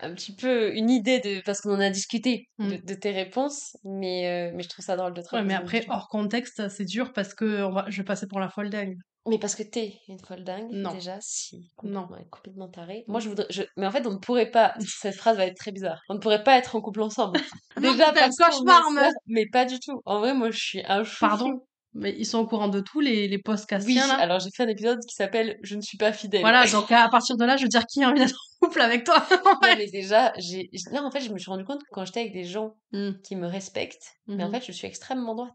[0.00, 2.68] un petit peu une idée de parce qu'on en a discuté Mm.
[2.70, 5.54] de, de tes réponses, mais euh, mais je trouve ça drôle de te Ouais, mais
[5.54, 7.84] après, hors contexte, c'est dur parce que on va...
[7.90, 8.96] je vais passer pour la folle dingue.
[9.28, 10.92] Mais parce que t'es une folle dingue, Non.
[10.92, 12.08] déjà, si, Non.
[12.30, 13.04] complètement, tarée.
[13.08, 13.62] Moi, je voudrais, je...
[13.76, 16.18] mais en fait, on ne pourrait pas, cette phrase va être très bizarre, on ne
[16.20, 17.38] pourrait pas être en couple ensemble.
[17.76, 19.12] Déjà, est cauchemar, meuf.
[19.26, 20.00] mais pas du tout.
[20.04, 21.18] En vrai, moi, je suis un chouchou.
[21.26, 24.14] Pardon Mais ils sont au courant de tout, les, les posts Oui, là?
[24.14, 26.42] alors j'ai fait un épisode qui s'appelle Je ne suis pas fidèle.
[26.42, 28.80] Voilà, donc à partir de là, je veux dire, qui a envie d'être en couple
[28.80, 31.88] avec toi Non, mais déjà, j'ai, là, en fait, je me suis rendu compte que
[31.90, 33.12] quand j'étais avec des gens Hmm.
[33.24, 34.54] qui me respectent, mais en Mhm.
[34.60, 35.52] fait, je suis extrêmement droite.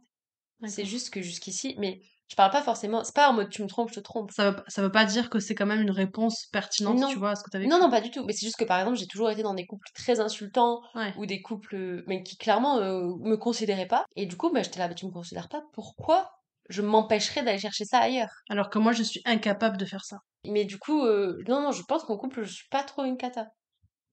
[0.68, 3.68] C'est juste que jusqu'ici, mais je parle pas forcément, c'est pas en mode tu me
[3.68, 4.32] trompes, je te trompe.
[4.32, 7.10] Ça veut, pas- ça veut pas dire que c'est quand même une réponse pertinente, Non.
[7.10, 8.24] tu vois, à ce que t'avais Non, non, pas du tout.
[8.24, 11.14] Mais c'est juste que par exemple, j'ai toujours été dans des couples très insultants Ouais.
[11.18, 14.06] ou des couples, euh, mais qui clairement euh, me considéraient pas.
[14.16, 16.32] Et du coup, bah, j'étais là, mais tu me considères pas, pourquoi
[16.70, 18.32] je m'empêcherais d'aller chercher ça ailleurs?
[18.50, 20.20] Alors que moi, je suis incapable de faire ça.
[20.48, 23.18] Mais du coup, euh, non, non, je pense qu'en couple, je suis pas trop une
[23.18, 23.48] cata.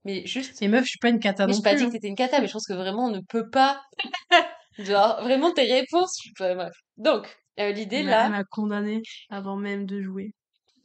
[0.04, 0.60] Mais juste.
[0.60, 1.78] Mais meuf, je suis pas une cata Mais non j'ai pas plus.
[1.78, 1.86] dit hein.
[1.86, 3.80] que t'étais une cata, mais je pense que vraiment, on ne peut pas.
[4.78, 6.54] Genre, vraiment, tes réponses, je suis pas.
[6.54, 6.74] Bref.
[6.96, 8.26] Donc, euh, l'idée là.
[8.26, 10.32] Elle m'a condamnée avant même de jouer.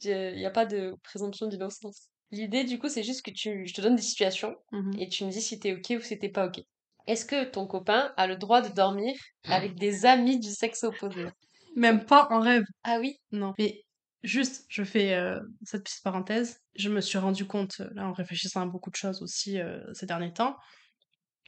[0.02, 2.08] Il n'y a pas de présomption d'innocence.
[2.30, 4.96] L'idée, du coup, c'est juste que tu, je te donne des situations Mhm.
[4.98, 6.60] et tu me dis si t'es ok ou si t'es pas ok.
[7.06, 11.26] Est-ce que ton copain a le droit de dormir avec des amis du sexe opposé?
[11.76, 12.64] Même pas en rêve.
[12.82, 13.18] Ah oui?
[13.30, 13.52] Non.
[13.58, 13.82] Mais
[14.22, 16.60] juste, je fais euh, cette petite parenthèse.
[16.76, 19.80] Je me suis rendu compte, euh, là, en réfléchissant à beaucoup de choses aussi euh,
[19.92, 20.56] ces derniers temps,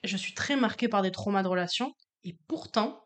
[0.04, 1.92] je suis très marquée par des traumas de relations.
[2.24, 3.00] Et pourtant,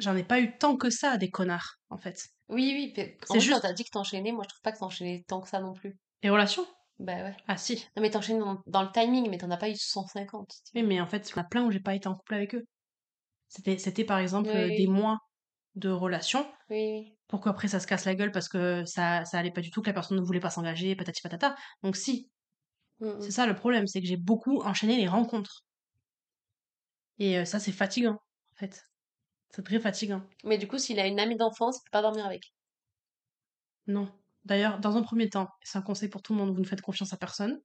[0.00, 2.28] j'en ai pas eu tant que ça des connards, en fait.
[2.48, 3.04] Oui, oui.
[3.28, 5.40] En C'est juste- quand t'as dit que t'enchaînais, moi je trouve pas que t'enchaînais tant
[5.40, 5.96] que ça non plus.
[6.22, 6.66] Les relations
[6.98, 7.36] Bah ouais.
[7.46, 7.86] Ah si.
[7.96, 10.48] Non, mais t'enchaînais dans, dans le timing, mais t'en as pas eu 150.
[10.48, 12.14] tu Oui, mais en fait, il y en a plein où j'ai pas été en
[12.14, 12.64] couple avec eux.
[13.48, 14.76] C'était, c'était par exemple Oui, euh, oui.
[14.76, 15.18] des mois
[15.76, 17.16] de relation Oui, oui.
[17.28, 19.80] pour qu'après ça se casse la gueule parce que ça, ça allait pas du tout,
[19.82, 21.54] que la personne ne voulait pas s'engager, patati patata.
[21.82, 22.30] Donc si,
[23.20, 25.62] c'est ça le problème, c'est que j'ai beaucoup enchaîné les rencontres.
[27.18, 28.14] Et euh, ça, c'est fatigant,
[28.52, 28.82] en fait.
[29.50, 30.22] C'est très fatigant.
[30.44, 32.52] Mais du coup, s'il a une amie d'enfance, il peut pas dormir avec.
[33.86, 34.08] Non.
[34.44, 36.80] D'ailleurs, dans un premier temps, c'est un conseil pour tout le monde, vous ne faites
[36.80, 37.60] confiance à personne.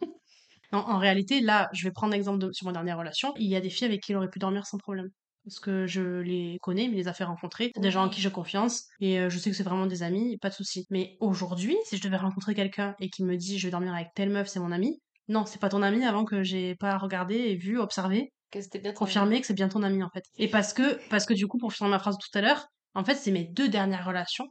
[0.72, 3.34] non, en réalité, là, je vais prendre l'exemple de, sur ma dernière relation.
[3.36, 5.10] Il y a des filles avec qui il aurait pu dormir sans problème.
[5.44, 7.70] Parce que je les connais, me les a fait rencontrer.
[7.74, 8.86] C'est des gens en qui j'ai confiance.
[9.00, 10.86] Et euh, je sais que c'est vraiment des amis, pas de souci.
[10.90, 14.08] Mais aujourd'hui, si je devais rencontrer quelqu'un et qu'il me dit je vais dormir avec
[14.14, 15.00] telle meuf, c'est mon ami.
[15.28, 18.78] Non, c'est pas ton ami avant que j'ai pas regardé et vu, observé, Que c'était
[18.78, 20.24] bien ton confirmé que c'est bien ton ami en fait.
[20.38, 23.04] Et parce que, parce que du coup, pour finir ma phrase tout à l'heure, en
[23.04, 24.46] fait, c'est mes deux dernières relations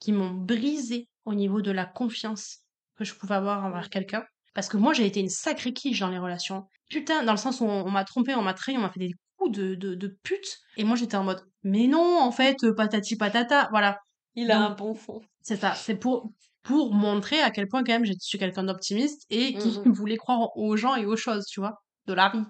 [0.00, 2.58] qui m'ont brisé au niveau de la confiance
[2.96, 4.24] que je pouvais avoir envers quelqu'un.
[4.54, 6.64] Parce que moi, j'ai été une sacrée quiche dans les relations.
[6.90, 9.00] Putain, dans le sens où on, on m'a trompé, on m'a trahi, on m'a fait
[9.00, 10.58] des coups de, de, de pute.
[10.76, 13.98] Et moi, j'étais en mode, mais non, en fait, patati patata, voilà.
[14.34, 15.20] Il a Donc, un bon fond.
[15.42, 16.30] C'est ça, c'est pour,
[16.62, 19.92] pour montrer à quel point quand même je suis quelqu'un d'optimiste et qui Mhm.
[19.92, 21.74] voulait croire aux gens et aux choses, tu vois,
[22.06, 22.42] de la vie.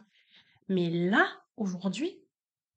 [0.68, 1.26] Mais là,
[1.56, 2.18] aujourd'hui,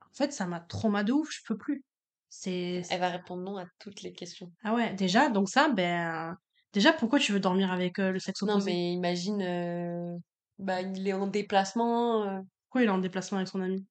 [0.02, 1.84] en fait, ça m'a trauma de ouf, je peux plus.
[2.30, 2.84] C'est...
[2.90, 4.52] Elle va répondre non à toutes les questions.
[4.64, 6.38] Ah ouais, déjà, donc ça, ben...
[6.72, 8.72] Déjà, pourquoi tu veux dormir avec euh, le sexe Non, opposé?
[8.72, 10.16] mais imagine, euh,
[10.60, 12.24] bah, il est en déplacement.
[12.24, 13.88] euh, Pourquoi il est en déplacement avec son ami?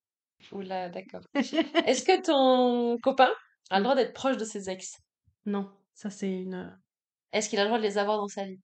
[0.52, 1.22] Oula, d'accord.
[1.34, 3.30] Est-ce que ton copain
[3.70, 4.96] a le droit d'être proche de ses ex?
[5.46, 6.78] Non, ça c'est une...
[7.32, 8.60] Est-ce qu'il a le droit de les avoir dans sa vie?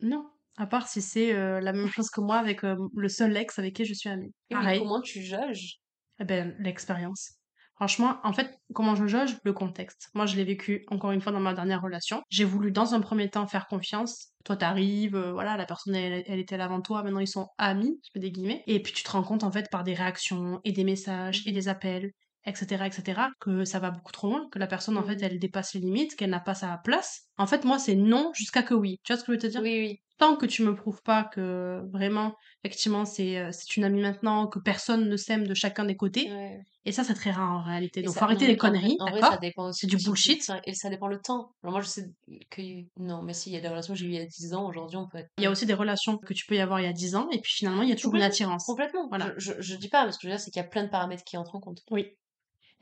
[0.00, 3.36] Non, à part si c'est euh, la même chose que moi avec euh, le seul
[3.36, 4.32] ex avec qui je suis amie.
[4.50, 5.78] Mais Pareil, comment tu juges?
[6.20, 7.32] eh ben, l'expérience.
[7.76, 10.08] Franchement, en fait, comment je juge Le contexte.
[10.14, 12.22] Moi, je l'ai vécu encore une fois dans ma dernière relation.
[12.30, 14.28] J'ai voulu dans un premier temps faire confiance.
[14.44, 17.48] Toi, t'arrives, euh, voilà, la personne, elle, elle était là avant toi, maintenant ils sont
[17.58, 18.62] amis, je fais des guillemets.
[18.68, 21.52] Et puis tu te rends compte, en fait, par des réactions et des messages et
[21.52, 22.12] des appels,
[22.46, 25.24] etc., etc., que ça va beaucoup trop loin, que la personne, en fait, Mhm.
[25.24, 27.22] elle dépasse les limites, qu'elle n'a pas sa place.
[27.38, 29.00] En fait, moi, c'est non jusqu'à que oui.
[29.02, 29.62] Tu vois ce que je veux te dire?
[29.62, 29.98] Oui, oui.
[30.18, 34.46] Tant que tu me prouves pas que vraiment, effectivement, c'est euh, c'est une amie maintenant,
[34.46, 36.62] que personne ne s'aime de chacun des côtés, Ouais.
[36.84, 38.00] et ça, c'est très rare en réalité.
[38.00, 39.86] Et Donc, ça- faut arrêter non, les conneries, En vrai, d'accord ça dépend aussi C'est
[39.86, 40.50] du bullshit.
[40.64, 41.50] Et ça dépend le temps.
[41.62, 42.10] Alors moi, je sais
[42.50, 42.62] que...
[42.98, 44.54] Non, mais si, il y a des relations que j'ai eues il y a 10
[44.54, 45.28] ans, aujourd'hui, on peut être...
[45.38, 47.16] Il y a aussi des relations que tu peux y avoir il y a 10
[47.16, 48.64] ans, et puis finalement, il y a toujours une attirance.
[48.66, 49.08] Complètement.
[49.08, 49.32] Voilà.
[49.36, 50.68] Je, je, je dis pas, mais ce que je veux dire, c'est qu'il y a
[50.68, 51.82] plein de paramètres qui entrent en compte.
[51.90, 52.06] Oui.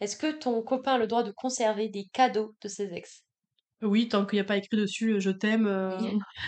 [0.00, 3.22] Est-ce que ton copain a le droit de conserver des cadeaux de ses ex?
[3.82, 5.98] Oui, tant qu'il n'y a pas écrit dessus euh, je t'aime, euh,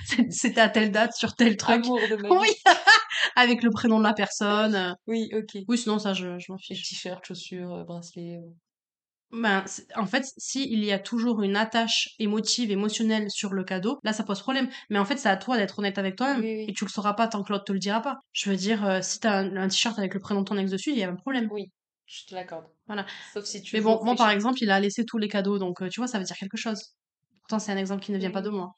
[0.31, 1.85] c'était à telle date sur tel truc.
[1.85, 2.49] Amour de ma Oui,
[3.37, 4.75] avec le prénom de la personne.
[4.75, 4.93] euh.
[5.07, 5.63] Oui, ok.
[5.69, 6.89] Oui, sinon, ça, je, je m'en fiche.
[6.89, 8.37] t-shirts, chaussures, bracelets.
[8.37, 8.51] euh.
[9.33, 9.65] Ben,
[9.97, 14.13] en fait, si il y a toujours une attache émotive, émotionnelle sur le cadeau, là,
[14.13, 14.69] ça pose problème.
[14.91, 16.41] Mais en fait, c'est à toi d'être honnête avec toi-même.
[16.41, 16.67] Oui, oui.
[16.69, 18.19] Et tu le sauras pas tant que l'autre te le dira pas.
[18.33, 20.71] Je veux dire, euh, si t'as un, un t-shirt avec le prénom de ton ex
[20.71, 21.49] dessus, il y a un problème.
[21.51, 21.65] Oui,
[22.07, 22.67] je te l'accorde.
[22.87, 23.07] Voilà.
[23.33, 25.83] Sauf si tu Mais bon, moi, par exemple, il a laissé tous les cadeaux, donc
[25.83, 26.95] euh, tu vois, ça veut dire quelque chose.
[27.45, 28.73] Pourtant, c'est un exemple qui ne vient Oui, pas de moi.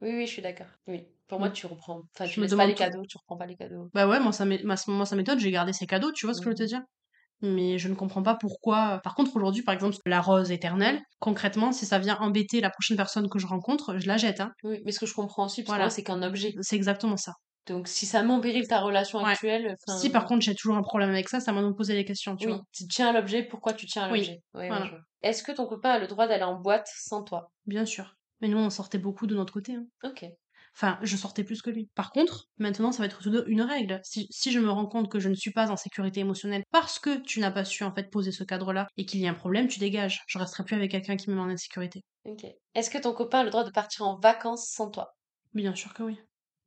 [0.00, 0.66] Oui, oui, je suis d'accord.
[0.86, 1.08] Oui.
[1.26, 2.02] Pour moi, tu reprends.
[2.14, 3.90] Enfin, tu me laisses pas les cadeaux, tu reprends pas les cadeaux.
[3.94, 6.54] Bah ouais, moi, ça m'étonne, j'ai gardé ces cadeaux, tu vois ce que je veux
[6.56, 6.68] te Mhm.
[6.68, 6.82] dire?
[7.42, 9.00] Mais je ne comprends pas pourquoi.
[9.04, 12.96] Par contre, aujourd'hui, par exemple, la rose éternelle, concrètement, si ça vient embêter la prochaine
[12.98, 14.40] personne que je rencontre, je la jette.
[14.40, 14.52] Hein.
[14.64, 15.90] Oui, mais ce que je comprends aussi, Voilà.
[15.90, 16.54] c'est qu'un objet.
[16.62, 17.34] C'est exactement ça.
[17.66, 19.32] Donc, si ça met en péril ta relation Ouais.
[19.32, 22.04] actuelle, Si par contre j'ai toujours un problème avec ça, ça m'a nous poser les
[22.04, 22.64] questions, tu oui, vois.
[22.72, 24.42] tu tiens à l'objet, pourquoi tu tiens à l'objet?
[24.54, 25.00] Oui, voilà.
[25.22, 27.50] Est-ce que ton copain a le droit d'aller en boîte sans toi?
[27.66, 28.16] Bien sûr.
[28.40, 29.74] Mais nous, on sortait beaucoup de notre côté.
[29.74, 29.86] hein.
[30.02, 30.26] Ok.
[30.76, 31.88] Enfin, je sortais plus que lui.
[31.94, 34.00] Par contre, maintenant, ça va être une- une règle.
[34.02, 36.98] Si, si je me rends compte que je ne suis pas en sécurité émotionnelle parce
[36.98, 39.34] que tu n'as pas su en fait poser ce cadre-là et qu'il y a un
[39.34, 40.22] problème, tu dégages.
[40.26, 42.02] Je resterai plus avec quelqu'un qui me met en insécurité.
[42.24, 42.44] Ok.
[42.74, 45.14] Est-ce que ton copain a le droit de partir en vacances sans toi?
[45.54, 46.18] Bien sûr que oui.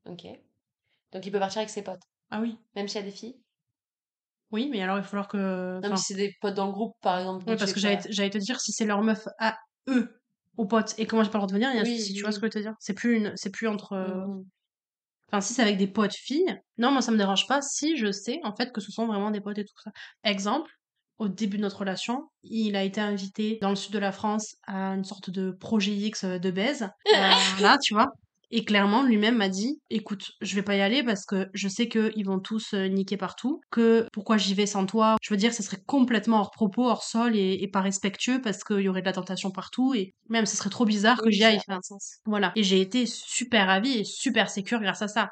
[0.06, 0.24] Ok.
[1.18, 2.56] Donc, il peut partir avec ses potes, Ah oui.
[2.76, 3.42] même s'il y a des filles
[4.52, 5.80] Oui, mais alors il va falloir que.
[5.82, 7.44] Non, mais si c'est des potes dans le groupe, par exemple.
[7.48, 9.58] Oui, parce que j'allais te- dire, si c'est leur meuf à
[9.90, 10.22] eux,
[10.58, 11.98] aux potes, et moi j'ai pas le droit de venir, il y a un Oui,
[11.98, 12.76] souci, tu vois ce que je veux te dire?
[12.80, 13.34] C'est plus, une...
[13.36, 13.94] c'est plus entre.
[13.94, 14.44] euh, Mhm.
[15.30, 18.12] Enfin, si c'est avec des potes filles, non, moi ça me dérange pas si je
[18.12, 19.92] sais en fait que ce sont vraiment des potes et tout ça.
[20.24, 20.72] Exemple,
[21.18, 24.56] au début de notre relation, il a été invité dans le sud de la France
[24.68, 26.90] à une sorte de projet X de baise.
[27.14, 28.14] Euh, là, tu vois?
[28.50, 31.90] Et clairement, lui-même m'a dit, écoute, je vais pas y aller parce que je sais
[31.90, 35.54] qu'ils vont tous euh, niquer partout, que pourquoi j'y vais sans toi, je veux dire,
[35.54, 39.02] ce serait complètement hors propos, hors sol et, et pas respectueux parce qu'il y aurait
[39.02, 41.60] de la tentation partout et même ce serait trop bizarre que Oui, j'y aille.
[42.26, 42.54] Voilà.
[42.56, 45.30] Et j'ai été super ravie et super sécure grâce à ça.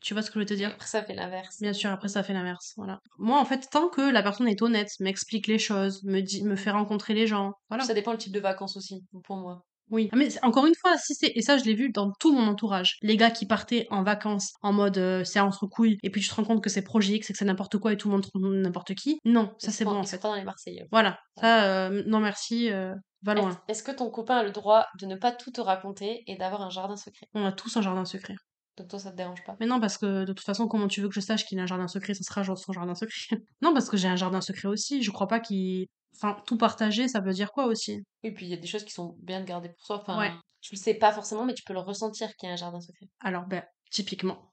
[0.00, 0.68] Tu vois ce que je veux te dire?
[0.68, 1.56] Après, ça fait l'inverse.
[1.62, 2.74] Bien sûr, après ça fait l'inverse.
[2.76, 3.00] Voilà.
[3.18, 6.56] Moi, en fait, tant que la personne est honnête, m'explique les choses, me dit, me
[6.56, 7.84] fait rencontrer les gens, voilà.
[7.84, 9.64] Ça dépend le type de vacances aussi, pour moi.
[9.90, 10.08] Oui.
[10.12, 12.32] Ah, Mais c'est- encore une fois, si c'est et ça, je l'ai vu dans tout
[12.34, 16.10] mon entourage, les gars qui partaient en vacances en mode euh, c'est entre couilles, et
[16.10, 17.96] puis tu te rends compte que c'est projet X, et que c'est n'importe quoi et
[17.96, 18.26] tout le monde
[18.62, 19.18] n'importe qui.
[19.24, 20.22] Non, ça c'est bon en fait.
[20.22, 20.86] dans les Marseillais.
[20.90, 21.18] Voilà.
[21.40, 23.50] Ça, euh, non merci, euh, va loin.
[23.50, 26.36] Est-ce est-ce que ton copain a le droit de ne pas tout te raconter et
[26.36, 27.26] d'avoir un jardin secret?
[27.34, 28.34] On a tous un jardin secret.
[28.76, 29.54] Donc toi, ça te dérange pas?
[29.60, 31.62] Mais non, parce que de toute façon, comment tu veux que je sache qu'il a
[31.62, 32.12] un jardin secret?
[32.14, 33.10] Ça sera genre son jardin secret.
[33.62, 35.02] non, parce que j'ai un jardin secret aussi.
[35.02, 35.86] Je crois pas qu'il.
[36.16, 38.02] Enfin, tout partager, ça veut dire quoi aussi?
[38.22, 40.00] Et puis il y a des choses qui sont bien de garder pour soi.
[40.00, 40.32] Enfin, Ouais.
[40.60, 42.80] tu le sais pas forcément, mais tu peux le ressentir qu'il y a un jardin
[42.80, 43.06] secret.
[43.20, 44.50] Alors, ben, typiquement,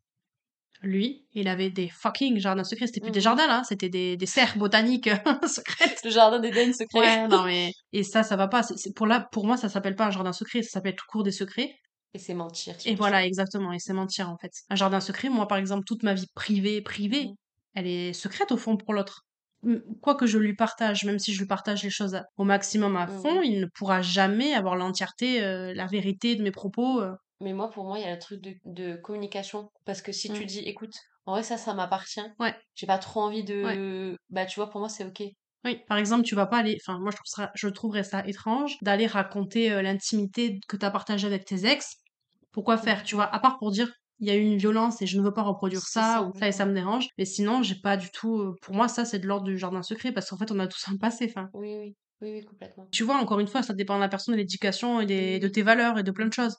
[0.82, 2.88] lui, il avait des fucking jardins secrets.
[2.88, 3.24] C'était plus des Mhm.
[3.24, 3.62] jardins, là.
[3.67, 5.10] C'était des, des serres botaniques
[5.47, 6.02] secrètes.
[6.04, 7.00] Le jardin d'Éden secret.
[7.00, 7.71] Ouais, non, mais.
[7.93, 8.63] Et ça, ça va pas.
[8.63, 10.63] C'est- pour, là, pour moi, ça s'appelle pas un jardin secret.
[10.63, 11.76] Ça s'appelle tout court des secrets.
[12.13, 12.76] Et c'est mentir.
[12.86, 13.71] Et voilà, exactement.
[13.71, 14.52] Et c'est mentir, en fait.
[14.69, 17.36] Un jardin secret, moi, par exemple, toute ma vie privée, privée, Mhm.
[17.76, 19.21] elle est secrète au fond pour l'autre.
[20.02, 23.06] Quoi que je lui partage, même si je lui partage les choses au maximum à
[23.08, 26.99] fond, il ne pourra jamais avoir l'entièreté, euh, la vérité de mes propos.
[27.01, 27.14] euh.
[27.41, 29.70] Mais moi, pour moi, il y a le truc de, de communication.
[29.86, 30.45] Parce que si tu Mm.
[30.45, 30.93] dis, écoute,
[31.26, 32.22] en vrai, ça, ça m'appartient.
[32.39, 32.55] Ouais.
[32.76, 34.16] J'ai pas trop envie de.
[34.30, 35.24] Bah, tu vois, pour moi, c'est ok.
[35.64, 36.78] Oui, par exemple, tu vas pas aller.
[36.82, 40.86] Enfin, moi, je, trouve ça, je trouverais ça étrange d'aller raconter euh, l'intimité que tu
[40.86, 41.97] as partagée avec tes ex.
[42.51, 43.91] Pourquoi faire, tu vois À part pour dire,
[44.22, 46.32] il y a eu une violence et je ne veux pas reproduire ça, ça, ou
[46.38, 47.07] ça et ça me dérange.
[47.17, 48.55] Mais sinon, j'ai pas du tout.
[48.61, 50.88] Pour moi, ça, c'est de l'ordre du jardin secret parce qu'en fait, on a tous
[50.89, 51.26] un passé.
[51.30, 51.95] Enfin, Oui, oui.
[52.22, 52.88] Oui, oui, complètement.
[52.91, 55.47] Tu vois, encore une fois, ça dépend de la personne, de l'éducation et des- de
[55.47, 55.51] Oui.
[55.51, 56.55] tes valeurs et de plein de choses.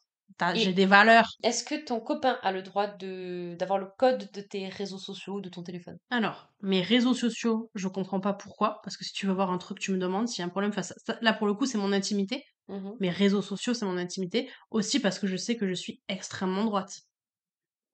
[0.54, 1.28] J'ai des valeurs.
[1.42, 5.34] Est-ce que ton copain a le droit de d'avoir le code de tes réseaux sociaux
[5.34, 5.98] ou de ton téléphone?
[6.10, 9.58] Alors, mes réseaux sociaux, je comprends pas pourquoi, parce que si tu veux voir un
[9.58, 10.72] truc, tu me demandes s'il y a un problème.
[10.72, 12.44] Ça- là, pour le coup, c'est mon intimité.
[12.68, 13.00] Mhm.
[13.00, 14.50] Mes réseaux sociaux, c'est mon intimité.
[14.70, 17.02] Aussi parce que je sais que je suis extrêmement droite.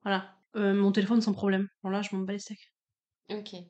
[0.02, 0.36] Voilà.
[0.56, 1.68] Euh, mon téléphone, sans problème.
[1.82, 2.72] Bon, là, je m'en bats les steaks.
[3.30, 3.52] Ok.
[3.52, 3.64] Parce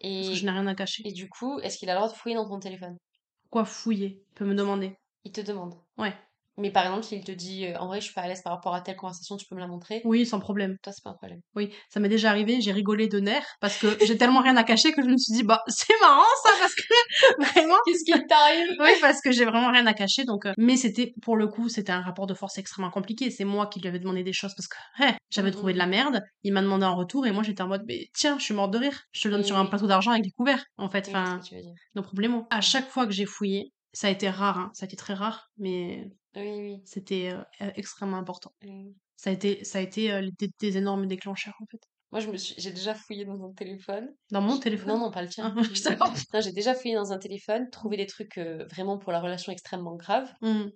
[0.00, 1.02] Et, que je n'ai rien à cacher.
[1.04, 2.98] et du coup, est-ce qu'il a le droit de fouiller dans ton téléphone?
[3.44, 4.22] Pourquoi fouiller?
[4.28, 4.98] Il peut me demander.
[5.24, 5.74] Il te demande.
[5.98, 6.14] Ouais.
[6.56, 8.52] Mais par exemple, s'il te dit euh, en vrai, je suis pas à l'aise par
[8.52, 10.00] rapport à telle conversation, tu peux me la montrer?
[10.04, 10.76] Oui, sans problème.
[10.82, 11.40] Toi, c'est pas un problème.
[11.56, 14.64] Oui, ça m'est déjà arrivé, j'ai rigolé de nerfs parce que j'ai tellement rien à
[14.64, 16.82] cacher que je me suis dit, bah, c'est marrant ça parce que
[17.52, 17.74] vraiment.
[17.86, 18.76] Qu'est-ce qui t'arrive?
[18.80, 20.24] Oui, parce que j'ai vraiment rien à cacher.
[20.24, 23.30] Donc, euh, mais c'était, pour le coup, c'était un rapport de force extrêmement compliqué.
[23.30, 25.86] C'est moi qui lui avais demandé des choses parce que hey, j'avais trouvé de la
[25.86, 26.22] merde.
[26.44, 28.70] Il m'a demandé en retour et moi j'étais en mode, mais tiens, je suis morte
[28.72, 29.02] de rire.
[29.12, 31.06] Je te le donne Oui, sur un plateau d'argent avec des couverts, en fait.
[31.08, 31.74] Oui, Enfin, ce que tu veux dire.
[31.96, 32.44] nos problèmes.
[32.50, 35.14] À chaque fois que j'ai fouillé, ça a été rare, hein, ça a été très
[35.14, 36.82] rare, mais Oui, oui.
[36.84, 38.52] c'était euh, extrêmement important.
[38.64, 38.94] oui.
[39.16, 41.78] Ça a été, ça a été euh, des, des énormes déclencheurs, en fait.
[42.10, 44.08] Moi, je me suis, j'ai déjà fouillé dans un téléphone.
[44.30, 44.88] Dans mon téléphone?
[44.88, 45.54] Non, non, pas le tien.
[45.56, 45.62] Ah.
[46.34, 49.52] Non, j'ai déjà fouillé dans un téléphone, trouvé des trucs euh, vraiment pour la relation
[49.52, 50.66] extrêmement graves Hmm.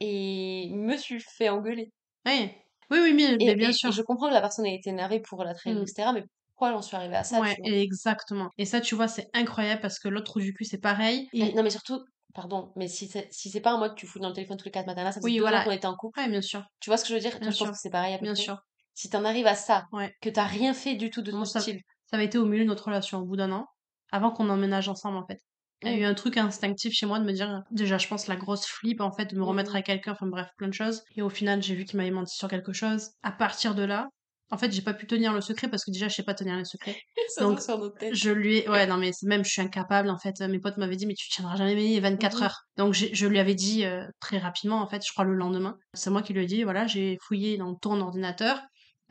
[0.00, 1.92] et me suis fait engueuler.
[2.26, 2.50] Oui,
[2.90, 3.92] oui, oui, mais, Et, mais bien et- sûr.
[3.92, 5.84] je comprends que la personne ait été énervée pour la trahison, Mm.
[5.84, 6.12] etc.
[6.12, 8.48] Mais pourquoi j'en suis arrivée à ça ouais, exactement.
[8.58, 11.28] Et ça, tu vois, c'est incroyable parce que l'autre du cul, c'est pareil.
[11.32, 11.52] Et...
[11.54, 12.00] Non, mais surtout,
[12.40, 14.70] pardon, mais si c'est si pas un mode tu fous dans le téléphone tous les
[14.70, 15.64] 4 matins, là, ça Oui, voilà.
[15.64, 16.20] qu'on était en couple.
[16.20, 17.32] Ouais, bien sûr, Tu vois ce que je veux dire?
[17.32, 17.72] Toi, Bien je pense sûr.
[17.72, 18.42] que c'est pareil à peu bien près.
[18.42, 18.58] sûr.
[18.94, 20.14] Si t'en arrives à ça, Ouais.
[20.22, 21.80] que t'as rien fait du tout de Moi, ton ça- style,
[22.10, 23.66] Ça avait été au milieu de notre relation, au bout d'un an,
[24.12, 25.38] avant qu'on emménage ensemble, en fait.
[25.82, 28.26] Il y a eu un truc instinctif chez moi de me dire, déjà, je pense,
[28.28, 29.76] la grosse flip, en fait, de me remettre Mhm.
[29.76, 31.02] avec quelqu'un, enfin bref, plein de choses.
[31.16, 33.10] Et au final, j'ai vu qu'il m'avait menti sur quelque chose.
[33.22, 34.08] À partir de là,
[34.50, 36.56] en fait, j'ai pas pu tenir le secret parce que déjà, je sais pas tenir
[36.56, 36.96] le secret.
[37.28, 38.14] ça Donc, sur notre tête.
[38.14, 38.68] Je lui ai...
[38.68, 40.40] Ouais, non, mais même, je suis incapable, en fait.
[40.40, 42.42] Mes potes m'avaient dit, mais tu tiendras jamais 24 Mhm.
[42.44, 42.60] heures.
[42.76, 45.76] Donc, je lui avais dit euh, très rapidement, en fait, je crois le lendemain.
[45.94, 48.60] C'est moi qui lui ai dit, voilà, j'ai fouillé dans ton ordinateur.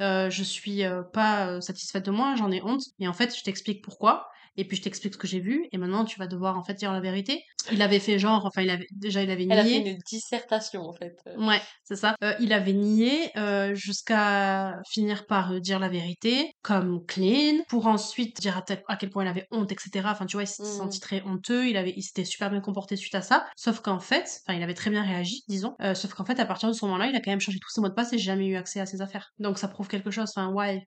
[0.01, 2.81] Euh, je suis euh, pas euh, satisfaite de moi, j'en ai honte.
[2.99, 4.27] Et en fait, je t'explique pourquoi.
[4.57, 5.67] Et puis, je t'explique ce que j'ai vu.
[5.71, 7.43] Et maintenant, tu vas devoir, en fait, dire la vérité.
[7.71, 9.83] Il avait fait genre, enfin, il avait, déjà, il avait Elle a nié.
[9.83, 11.17] fait une dissertation, en fait.
[11.27, 11.37] euh.
[11.47, 12.15] Ouais, c'est ça.
[12.23, 17.87] Euh, il avait nié euh, jusqu'à finir par euh, dire la vérité, comme clean, pour
[17.87, 20.09] ensuite dire à, tel- à quel point il avait honte, etc.
[20.11, 20.75] Enfin, tu vois, il s'était Mhm.
[20.77, 23.45] senti très honteux, il avait, il s'était super bien comporté suite à ça.
[23.55, 25.75] Sauf qu'en fait, enfin, il avait très bien réagi, disons.
[25.93, 27.81] Sauf qu'en fait, à partir de ce moment-là, il a quand même changé tous ses
[27.81, 29.29] mots de passe et j'ai jamais eu accès à ses affaires.
[29.39, 30.29] Donc ça prouve quelque chose.
[30.35, 30.81] Enfin, ouais.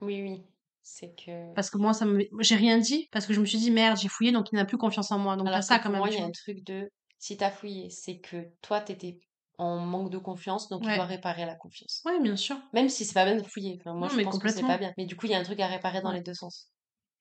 [0.00, 0.42] Oui, oui.
[0.88, 1.52] C'est que.
[1.54, 3.98] Parce que moi, ça me, j'ai rien dit parce que je me suis dit merde,
[4.00, 5.36] j'ai fouillé, donc il n'a plus confiance en moi.
[5.36, 5.98] Donc Alors ça quand même.
[5.98, 9.18] moi, il y a un truc de si t'as fouillé, c'est que toi, t'étais
[9.58, 10.94] en manque de confiance, donc tu Ouais.
[10.94, 12.02] dois réparer la confiance.
[12.04, 12.56] Ouais, bien sûr.
[12.72, 13.78] Même si c'est pas bien de fouiller.
[13.80, 14.92] Enfin, moi, Non, je pense que c'est pas bien.
[14.96, 16.18] Mais du coup, il y a un truc à réparer dans Ouais.
[16.18, 16.68] les deux sens.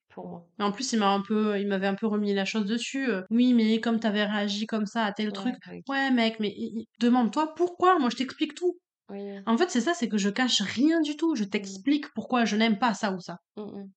[0.09, 0.45] Pour moi.
[0.59, 3.09] Mais en plus, il m'a un peu, il m'avait un peu remis la chose dessus.
[3.09, 5.83] euh, oui, mais comme t'avais réagi comme ça à tel truc, Ouais, ok.
[5.89, 6.55] ouais, mec, mais
[6.99, 7.97] demande-toi pourquoi.
[7.99, 8.77] Moi, je t'explique tout.
[9.09, 9.39] Oui.
[9.45, 11.35] En fait, c'est ça, c'est que je cache rien du tout.
[11.35, 13.37] Je t'explique pourquoi je n'aime pas ça ou ça.
[13.55, 13.91] Mm, mm.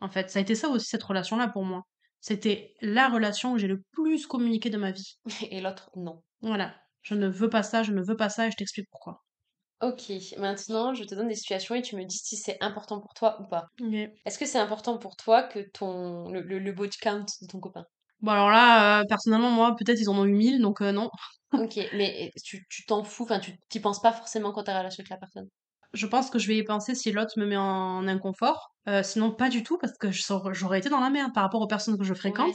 [0.00, 1.82] En fait, ça a été ça aussi cette relation-là pour moi.
[2.20, 5.18] C'était la relation où j'ai le plus communiqué de ma vie.
[5.50, 6.22] Et l'autre, non.
[6.40, 6.74] Voilà.
[7.02, 9.24] Je ne veux pas ça, je ne veux pas ça, et je t'explique pourquoi.
[9.82, 13.12] Ok, maintenant, je te donne des situations et tu me dis si c'est important pour
[13.12, 13.66] toi ou pas.
[14.24, 17.60] Est-ce que c'est important pour toi que ton le, le, le body count de ton
[17.60, 17.84] copain?
[18.24, 21.10] Bon, alors là, euh, personnellement, moi, peut-être ils en ont eu mille, donc euh, non.
[21.52, 25.02] Ok, mais tu tu t'en fous, enfin, tu t'y penses pas forcément quand t'es relation
[25.02, 25.46] avec la personne?
[25.92, 28.74] Je pense que je vais y penser si l'autre me met en inconfort.
[28.88, 31.66] Euh, sinon, pas du tout, parce que j'aurais été dans la merde par rapport aux
[31.66, 32.46] personnes que je fréquente.
[32.46, 32.52] Ouais.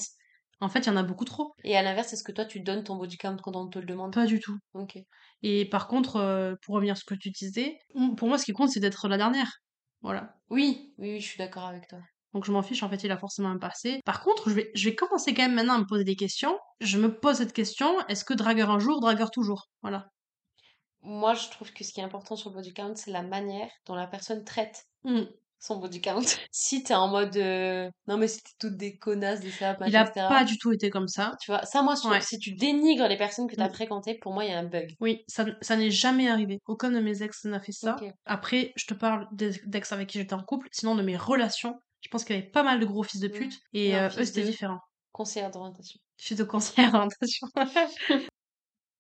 [0.59, 1.53] En fait, il y en a beaucoup trop.
[1.63, 3.86] Et à l'inverse, est-ce que toi, tu donnes ton body count quand on te le
[3.86, 4.11] demande?
[4.11, 4.57] Pas du tout.
[4.74, 4.97] Ok.
[5.43, 7.78] Et par contre, pour revenir à ce que tu disais,
[8.17, 9.51] pour moi, ce qui compte, c'est d'être la dernière.
[10.01, 10.34] Voilà.
[10.49, 11.99] Oui, oui, oui, je suis d'accord avec toi.
[12.34, 14.01] Donc je m'en fiche, en fait, il a forcément un passé.
[14.05, 16.57] Par contre, je vais, je vais commencer quand même maintenant à me poser des questions.
[16.80, 19.67] Je me pose cette question, est-ce que dragueur un jour, dragueur toujours?
[19.82, 20.09] Voilà.
[21.01, 23.69] Moi, je trouve que ce qui est important sur le body count, c'est la manière
[23.86, 25.23] dont la personne traite Hmm.
[25.59, 26.19] son body count.
[26.51, 30.01] si t'es en mode euh, non mais c'était toutes des connasses, des sapes, Il a
[30.03, 30.27] etc.
[30.27, 31.36] pas du tout été comme ça.
[31.41, 32.19] Tu vois, ça moi, je trouve, Ouais.
[32.21, 33.73] si tu dénigres les personnes que t'as Mm.
[33.73, 34.93] fréquentées, pour moi, il y a un bug.
[34.99, 36.59] Oui, ça, ça n'est jamais arrivé.
[36.67, 37.95] Aucun de mes ex n'a fait ça.
[38.25, 40.67] Après, je te parle des d'ex avec qui j'étais en couple.
[40.73, 43.28] Sinon, de mes relations, je pense qu'il y avait pas mal de gros fils de
[43.28, 43.32] Mm.
[43.32, 43.60] pute.
[43.74, 44.80] Et euh, eux, c'était de- différent.
[45.12, 46.00] Conseillère d'orientation.
[46.18, 47.47] Je suis de conseillère d'orientation.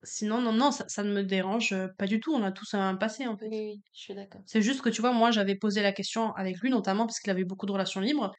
[0.03, 2.33] Sinon, non, non, ça, ça ne me dérange euh, pas du tout.
[2.33, 3.47] On a tous un passé, en fait.
[3.49, 4.41] Oui, oui, je suis d'accord.
[4.45, 7.29] C'est juste que, tu vois, moi, j'avais posé la question avec lui, notamment parce qu'il
[7.31, 8.31] avait beaucoup de relations libres.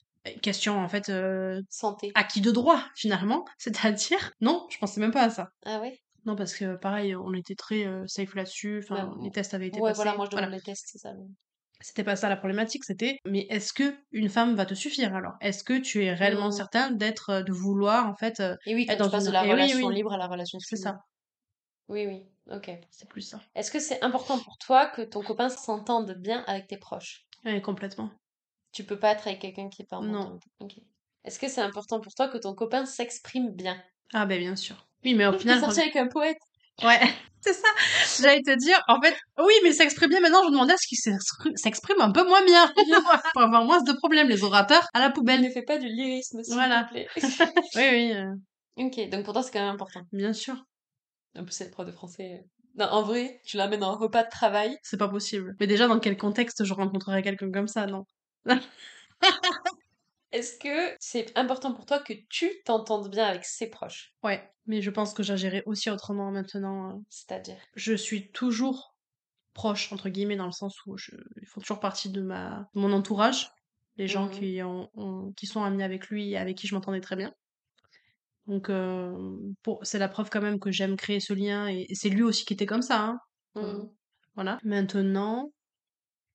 [0.43, 2.13] Question, en fait, euh, Santé.
[2.15, 3.45] acquis de droit, finalement?
[3.59, 5.49] C'est-à-dire, non, je pensais même pas à ça.
[5.67, 5.99] Ah ouais?
[6.25, 8.81] Non, parce que, pareil, on était très euh, safe là-dessus.
[8.83, 9.97] Enfin, Ouais, les tests avaient été Ouais, passés.
[9.97, 10.57] voilà, moi je demande Voilà.
[10.57, 11.13] les tests, c'est ça.
[11.81, 15.35] C'était pas ça la problématique, c'était mais est-ce que une femme va te suffire alors?
[15.41, 16.53] Est-ce que tu es réellement Mmh.
[16.53, 19.27] certain d'être, euh, de vouloir en fait euh, Et oui, quand être tu dans passes
[19.27, 20.99] de la et oui, relation oui, libre à la relation c'est ça,
[21.89, 22.71] Oui, oui, ok.
[22.91, 23.41] c'est plus ça.
[23.55, 27.29] Est-ce que c'est important pour toi que ton copain s'entende bien avec tes proches?
[27.45, 28.11] Ouais, complètement.
[28.73, 30.41] Tu peux pas être avec quelqu'un qui est pas en Non.
[31.25, 33.81] Est-ce que c'est important pour toi que ton copain s'exprime bien?
[34.13, 34.87] Ah ben bien sûr.
[35.05, 36.39] Oui, mais au final, sorti avec un poète
[36.85, 37.01] Ouais,
[37.41, 37.69] c'est ça.
[38.23, 40.21] J'allais te dire, en fait, oui, mais il s'exprime bien.
[40.21, 42.73] Maintenant, je demandais à ce qu'il s'exprime- un peu moins bien.
[43.33, 44.29] pour avoir moins de problèmes.
[44.29, 45.41] Les orateurs, à la poubelle?
[45.43, 46.85] Ne fais pas du lyrisme, s'il Voilà.
[46.85, 47.09] te plaît.
[47.77, 48.35] Oui, oui, euh,
[48.77, 50.03] ok, donc pour toi, c'est quand même important.
[50.13, 50.57] bien sûr.
[51.39, 52.45] En plus, c'est le prof de français.
[52.77, 54.77] Non, en vrai, tu l'amènes en repas de travail.
[54.83, 55.55] C'est pas possible.
[55.61, 58.05] Mais déjà, dans quel contexte je rencontrerais quelqu'un comme ça, non?
[60.33, 64.13] Est-ce que c'est important pour toi que tu t'entendes bien avec ses proches?
[64.23, 66.91] Ouais, mais je pense que j'agirais aussi autrement maintenant.
[66.91, 67.01] euh.
[67.09, 67.57] C'est-à-dire?
[67.75, 68.95] Je suis toujours
[69.55, 71.11] proche, entre guillemets, dans le sens où je...
[71.43, 72.69] ils font toujours partie de, ma...
[72.75, 73.51] de mon entourage.
[73.97, 74.31] Les gens Mhm.
[74.31, 77.33] qui, ont, ont- qui sont amis avec lui et avec qui je m'entendais très bien.
[78.47, 79.81] Donc, euh, pour...
[79.85, 81.69] c'est la preuve quand même que j'aime créer ce lien.
[81.69, 83.01] Et, et c'est lui aussi qui était comme ça.
[83.03, 83.19] Hein.
[83.57, 83.91] Mhm.
[84.37, 84.59] Voilà.
[84.63, 85.53] Maintenant,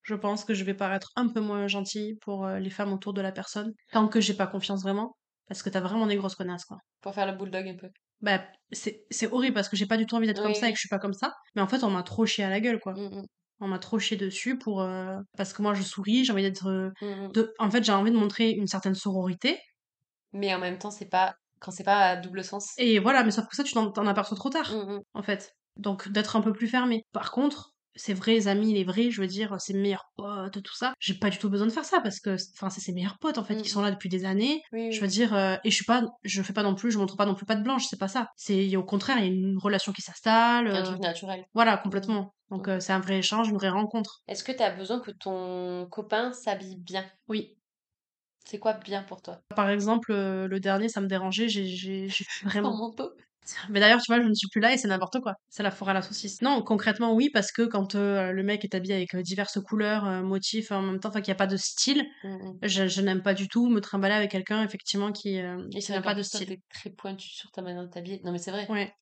[0.06, 3.12] je pense que je vais paraître un peu moins gentille pour euh, les femmes autour
[3.12, 3.72] de la personne.
[3.92, 5.16] Tant que j'ai pas confiance vraiment.
[5.48, 6.78] Parce que t'as vraiment des grosses connasses, quoi.
[7.02, 7.88] Pour faire le bulldog un peu.
[8.20, 8.42] Bah,
[8.72, 10.80] c'est horrible parce que j'ai pas du tout envie d'être comme ça et que je
[10.80, 11.32] suis pas comme ça.
[11.54, 12.94] Mais en fait, on m'a trop chié à la gueule, quoi.
[12.94, 13.22] Mhm.
[13.60, 14.82] On m'a trop chié dessus pour.
[14.82, 16.66] euh, Parce que moi, je souris, j'ai envie d'être.
[16.68, 16.90] euh.
[17.32, 17.52] De...
[17.58, 19.58] En fait, j'ai envie de montrer une certaine sororité.
[20.32, 22.72] Mais en même temps, c'est pas quand c'est pas à double sens.
[22.76, 24.70] Et voilà, mais sauf que ça, tu t'en aperçois trop tard,
[25.14, 25.52] en fait.
[25.76, 27.04] Donc, d'être un peu plus fermé.
[27.12, 30.94] Par contre, ses vrais amis, les vrais, je veux dire, ses meilleurs potes, tout ça,
[31.00, 33.38] j'ai pas du tout besoin de faire ça parce que, enfin, c'est ses meilleurs potes,
[33.38, 33.70] en fait, qui Mhm.
[33.70, 34.62] sont là depuis des années.
[34.72, 35.02] Oui, Je oui.
[35.02, 37.26] veux dire, euh, et je suis pas, je fais pas non plus, je montre pas
[37.26, 38.28] non plus pas de blanche, c'est pas ça.
[38.36, 40.68] C'est au contraire, il y a une relation qui s'installe.
[40.68, 41.46] Un euh, truc naturel.
[41.54, 42.34] Voilà, complètement.
[42.50, 42.74] Donc Mhm.
[42.76, 44.22] euh, c'est un vrai échange, une vraie rencontre.
[44.28, 47.10] Est-ce que tu as besoin que ton copain s'habille bien?
[47.28, 47.56] Oui.
[48.46, 49.42] C'est quoi bien pour toi?
[49.56, 52.24] Par exemple, euh, le dernier, ça me dérangeait, j'ai j'ai j'ai
[52.62, 52.76] Un vraiment.
[52.76, 53.12] manteau
[53.70, 55.34] Mais d'ailleurs, tu vois, je ne suis plus là et c'est n'importe quoi.
[55.48, 56.42] C'est la foire à la saucisse.
[56.42, 60.04] Non, concrètement, oui, parce que quand euh, le mec est habillé avec euh, diverses couleurs,
[60.06, 62.58] euh, motifs, en même temps, enfin qu'il n'y a pas de style, Mhm.
[62.62, 65.40] je, je n'aime pas du tout me trimballer avec quelqu'un, effectivement, qui,
[65.70, 66.46] qui n'a pas de style.
[66.46, 68.20] t'es très pointu sur ta manière de t'habiller.
[68.24, 68.66] Non, mais c'est vrai.
[68.70, 68.92] Ouais.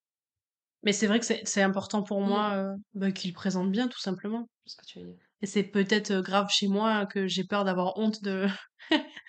[0.82, 2.28] Mais c'est vrai que c'est c'est important pour Mhm.
[2.28, 4.46] moi bah, qu'il présente bien, tout simplement.
[4.66, 5.16] Ce que tu veux dire.
[5.42, 8.46] Et c'est peut-être grave chez moi que j'ai peur d'avoir honte de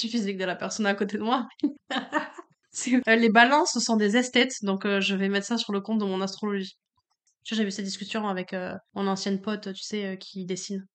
[0.00, 1.48] du physique de la personne à côté de moi.
[3.08, 5.98] Euh, les balances sont des esthètes, donc euh, je vais mettre ça sur le compte
[5.98, 6.76] de mon astrologie.
[7.44, 10.86] Tu vois, j'avais eu cette discussion avec euh, mon ancienne pote, tu sais, qui dessine.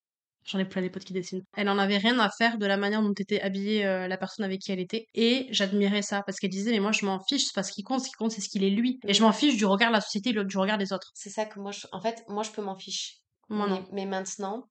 [0.44, 1.42] J'en ai plein des potes qui dessinent.
[1.56, 4.60] Elle en avait rien à faire de la manière dont était habillée la personne avec
[4.60, 5.06] qui elle était.
[5.12, 7.82] Et j'admirais ça, parce qu'elle disait, mais moi je m'en fiche, c'est pas ce qui
[7.82, 9.00] compte, ce qui compte c'est ce qu'il est lui.
[9.08, 11.10] Et je m'en fiche du regard de la société du regard des autres.
[11.14, 11.88] C'est ça que moi, je...
[11.90, 13.18] en fait, moi, je peux m'en fiche.
[13.48, 13.84] Moi mais, non.
[13.90, 14.68] mais maintenant,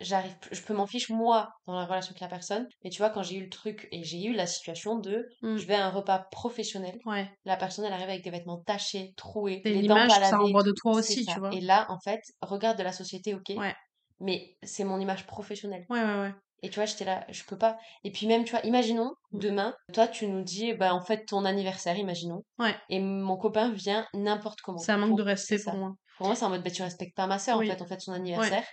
[0.00, 2.66] j'arrive, je peux m'en fiche moi dans la relation avec la personne.
[2.84, 5.56] Mais tu vois, quand j'ai eu le truc et j'ai eu la situation de, Mm.
[5.56, 7.30] je vais à un repas professionnel, Ouais.
[7.44, 10.62] la personne elle arrive avec des vêtements tachés, troués, C'est les dents que ça renvoie
[10.62, 11.34] de toi aussi, ça.
[11.34, 11.52] tu vois.
[11.54, 13.50] Et là, en fait, regard de la société, ok.
[13.56, 13.74] Ouais.
[14.20, 15.86] Mais c'est mon image professionnelle.
[15.88, 16.34] Ouais, ouais, ouais.
[16.62, 17.78] Et tu vois, j'étais là, je peux pas.
[18.04, 19.38] Et puis même, tu vois, imaginons, Mm.
[19.38, 22.42] demain, toi, tu nous dis, bah, en fait, ton anniversaire, imaginons.
[22.58, 22.74] Ouais.
[22.90, 24.76] Et mon copain vient n'importe comment.
[24.78, 25.94] C'est un manque Pour- de respect pour moi.
[26.18, 27.70] Pour moi, c'est en mode, bah, tu respectes pas ma soeur, Oui.
[27.70, 28.64] en fait, en fait, son anniversaire.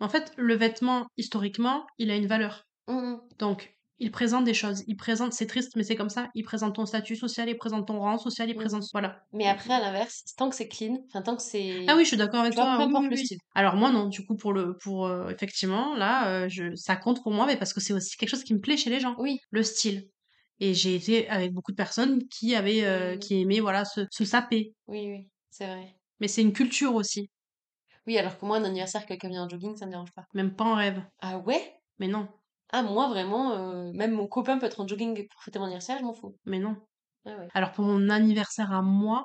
[0.00, 2.64] En fait, le vêtement, historiquement, il a une valeur.
[2.88, 3.20] Mm, mm.
[3.38, 4.82] Donc, il présente des choses.
[4.86, 6.30] Il présente, c'est triste, mais c'est comme ça.
[6.34, 8.58] Il présente ton statut social, il présente ton rang social, il Mm.
[8.58, 8.84] présente.
[8.92, 9.22] Voilà.
[9.34, 11.84] Mais après, à l'inverse, tant que c'est clean, enfin, tant que c'est.
[11.86, 12.76] Ah oui, je suis d'accord avec toi.
[12.78, 13.24] peu oui, importe oui, le oui.
[13.26, 13.38] style.
[13.54, 17.22] Alors moi non, du coup pour le pour euh, effectivement là, euh, je ça compte
[17.22, 19.14] pour moi, mais parce que c'est aussi quelque chose qui me plaît chez les gens,
[19.18, 19.38] Oui.
[19.50, 20.08] le style.
[20.60, 23.18] Et j'ai été avec beaucoup de personnes qui avaient euh, Oui.
[23.18, 24.72] qui aimaient voilà se, se saper.
[24.88, 25.94] Oui, oui, c'est vrai.
[26.20, 27.30] Mais c'est une culture aussi,
[28.06, 30.24] Oui, alors que moi, un anniversaire, quelqu'un vient en jogging, ça me dérange pas.
[30.34, 31.02] même pas en rêve.
[31.20, 31.74] Ah ouais?
[31.98, 32.28] Mais non,
[32.72, 35.98] Ah, moi, vraiment, euh, même mon copain peut être en jogging pour fêter mon anniversaire,
[35.98, 36.36] je m'en fous.
[36.44, 36.76] mais non.
[37.26, 37.48] Ah ouais.
[37.54, 39.24] Alors pour mon anniversaire à moi,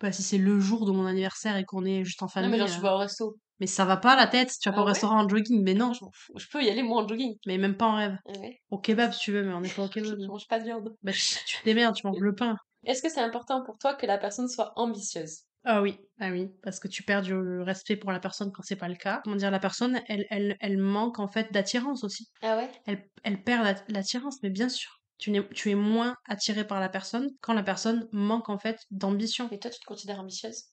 [0.00, 2.50] bah, si c'est le jour de mon anniversaire et qu'on est juste en Non, famille,
[2.50, 3.36] mais genre, je vais au resto.
[3.60, 4.50] mais ça va pas la tête.
[4.60, 5.92] Tu vas Ah pas au restaurant en jogging, mais non.
[6.36, 7.36] Je peux y aller, moi, en jogging.
[7.46, 8.16] Mais même pas en rêve.
[8.26, 8.58] Ah ouais.
[8.70, 10.18] Au kebab si tu veux, mais on n'est pas au kebab.
[10.20, 10.94] je mange pas de viande.
[11.02, 12.56] Bah, tu tu te démerdes, tu manges le pain.
[12.84, 15.42] Est-ce que c'est important pour toi que la personne soit ambitieuse?
[15.64, 18.76] Ah oui, ah oui, parce que tu perds du respect pour la personne quand c'est
[18.76, 19.20] pas le cas.
[19.22, 22.30] Comment dire, la personne, elle, elle, elle manque en fait d'attirance aussi.
[22.42, 22.70] Ah ouais?
[22.86, 24.90] Elle, elle perd la- l'attirance, mais bien sûr.
[25.18, 28.76] Tu, n'es- tu es moins attiré par la personne quand la personne manque en fait
[28.90, 29.46] d'ambition.
[29.52, 30.64] Mais toi, tu te considères ambitieuse?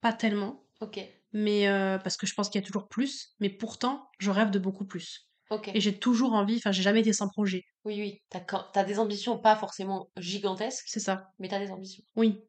[0.00, 0.98] Pas tellement, Ok.
[1.32, 4.50] mais euh, parce que je pense qu'il y a toujours plus, mais pourtant, je rêve
[4.50, 5.28] de beaucoup plus.
[5.50, 5.70] Ok.
[5.72, 7.62] Et j'ai toujours envie, enfin, j'ai jamais été sans projet.
[7.84, 8.18] Oui, oui.
[8.28, 11.28] T'as t'as des ambitions pas forcément gigantesques, C'est ça.
[11.38, 12.02] mais t'as des ambitions.
[12.16, 12.40] Oui.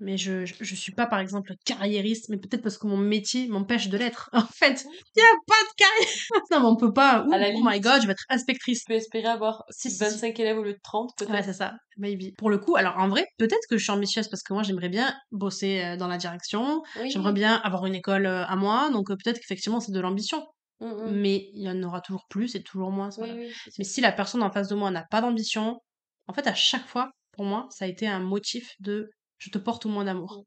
[0.00, 3.48] Mais je, je, je suis pas, par exemple, carriériste, mais peut-être parce que mon métier
[3.48, 4.30] m'empêche de l'être.
[4.40, 4.84] En fait,
[5.16, 6.16] il y a pas de carrière.
[6.50, 7.24] non, mais on peut pas.
[7.26, 8.80] Ouh, oh my god, je vais être inspectrice.
[8.80, 10.04] Tu peux espérer avoir Si, si, si.
[10.04, 11.30] 25 élèves au lieu de 30, peut-être.
[11.32, 12.34] Ouais, c'est ça, maybe.
[12.36, 14.88] Pour le coup, alors en vrai, peut-être que je suis ambitieuse parce que moi j'aimerais
[14.88, 17.10] bien bosser euh, dans la direction, Oui.
[17.10, 20.46] j'aimerais bien avoir une école euh, à moi, donc euh, peut-être qu'effectivement c'est de l'ambition.
[20.80, 21.10] Mm, mm.
[21.12, 23.10] Mais il y en aura toujours plus et toujours moins.
[23.18, 23.52] Oui, oui.
[23.78, 25.78] Mais si la personne en face de moi n'a pas d'ambition,
[26.26, 29.58] en fait à chaque fois, pour moi, ça a été un motif de je te
[29.58, 30.44] porte au moins d'amour.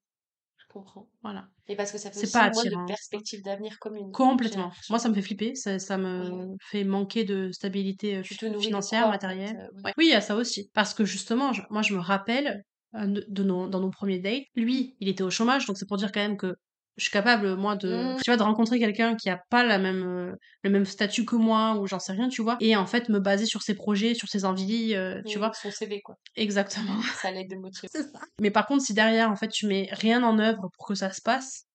[0.57, 1.09] Je comprends.
[1.21, 1.47] Voilà.
[1.67, 2.85] Et parce que ça fait aussi pas moins de ça.
[2.87, 4.07] perspectives d'avenir communes.
[4.07, 4.63] j'ai Complètement.
[4.63, 4.91] l'impression.
[4.93, 6.55] Moi, ça me fait flipper, ça, ça me Ouais.
[6.61, 9.57] fait manquer de stabilité euh, Tu te financière, quoi, en fait, matérielle.
[9.57, 9.81] euh, oui.
[9.83, 9.93] Ouais.
[9.97, 10.69] Oui, il y a ça aussi.
[10.73, 12.63] Parce que justement, je- moi, je me rappelle
[12.95, 15.87] euh, de, de nos, dans nos premiers dates, lui, il était au chômage, donc c'est
[15.87, 16.55] pour dire quand même que
[16.97, 20.03] je suis capable, moi, de, tu vois, de rencontrer quelqu'un qui a pas la même,
[20.03, 20.31] euh,
[20.63, 23.19] le même statut que moi, ou j'en sais rien, tu vois, et en fait, me
[23.19, 25.51] baser sur ses projets, sur ses envies, euh, tu Oui, vois.
[25.53, 26.15] Son CV, quoi.
[26.35, 27.01] Exactement.
[27.27, 27.87] Ça l'aide de motiver.
[27.91, 28.19] C'est ça.
[28.39, 31.11] Mais par contre, si derrière, en fait, tu mets rien en œuvre pour que ça
[31.11, 31.65] se passe,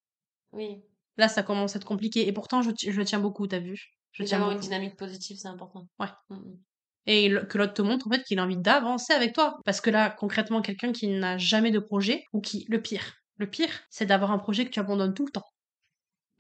[0.53, 0.83] Oui.
[1.17, 2.27] là, ça commence à être compliqué.
[2.29, 3.77] Et pourtant, je, je le tiens beaucoup, t'as vu
[4.13, 5.87] Je tiens d'avoir une dynamique positive, c'est important.
[5.99, 6.09] Ouais.
[6.31, 6.59] Mm, mm.
[7.07, 9.57] Et le- que l'autre te montre, en fait, qu'il a envie d'avancer avec toi.
[9.65, 13.49] Parce que là, concrètement, quelqu'un qui n'a jamais de projet, ou qui, le pire, le
[13.49, 15.47] pire, c'est d'avoir un projet que tu abandonnes tout le temps.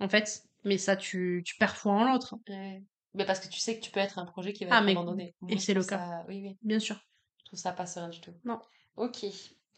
[0.01, 2.83] En fait, mais ça, tu, tu perds foi en l'autre, Ouais.
[3.15, 4.85] Mais parce que tu sais que tu peux être un projet qui va Ah, être
[4.85, 5.35] mais- abandonné.
[5.41, 5.99] Moi, et c'est le cas.
[5.99, 6.59] ça- Oui, oui.
[6.63, 7.01] bien sûr.
[7.41, 8.35] Je trouve ça pas serein du tout.
[8.45, 8.61] Non.
[8.97, 9.25] Ok.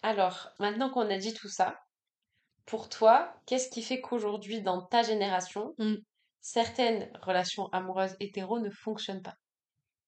[0.03, 1.79] Alors, maintenant qu'on a dit tout ça,
[2.66, 5.95] pour toi, qu'est-ce qui fait qu'aujourd'hui, dans ta génération, Mm.
[6.41, 9.37] certaines relations amoureuses hétéro ne fonctionnent pas?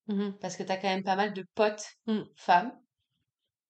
[0.08, 0.36] Mhm.
[0.40, 2.22] Parce que t'as quand même pas mal de potes Mm.
[2.36, 2.72] femmes.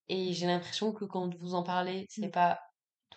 [0.09, 2.59] Et j'ai l'impression que quand vous en parlez, c'est pas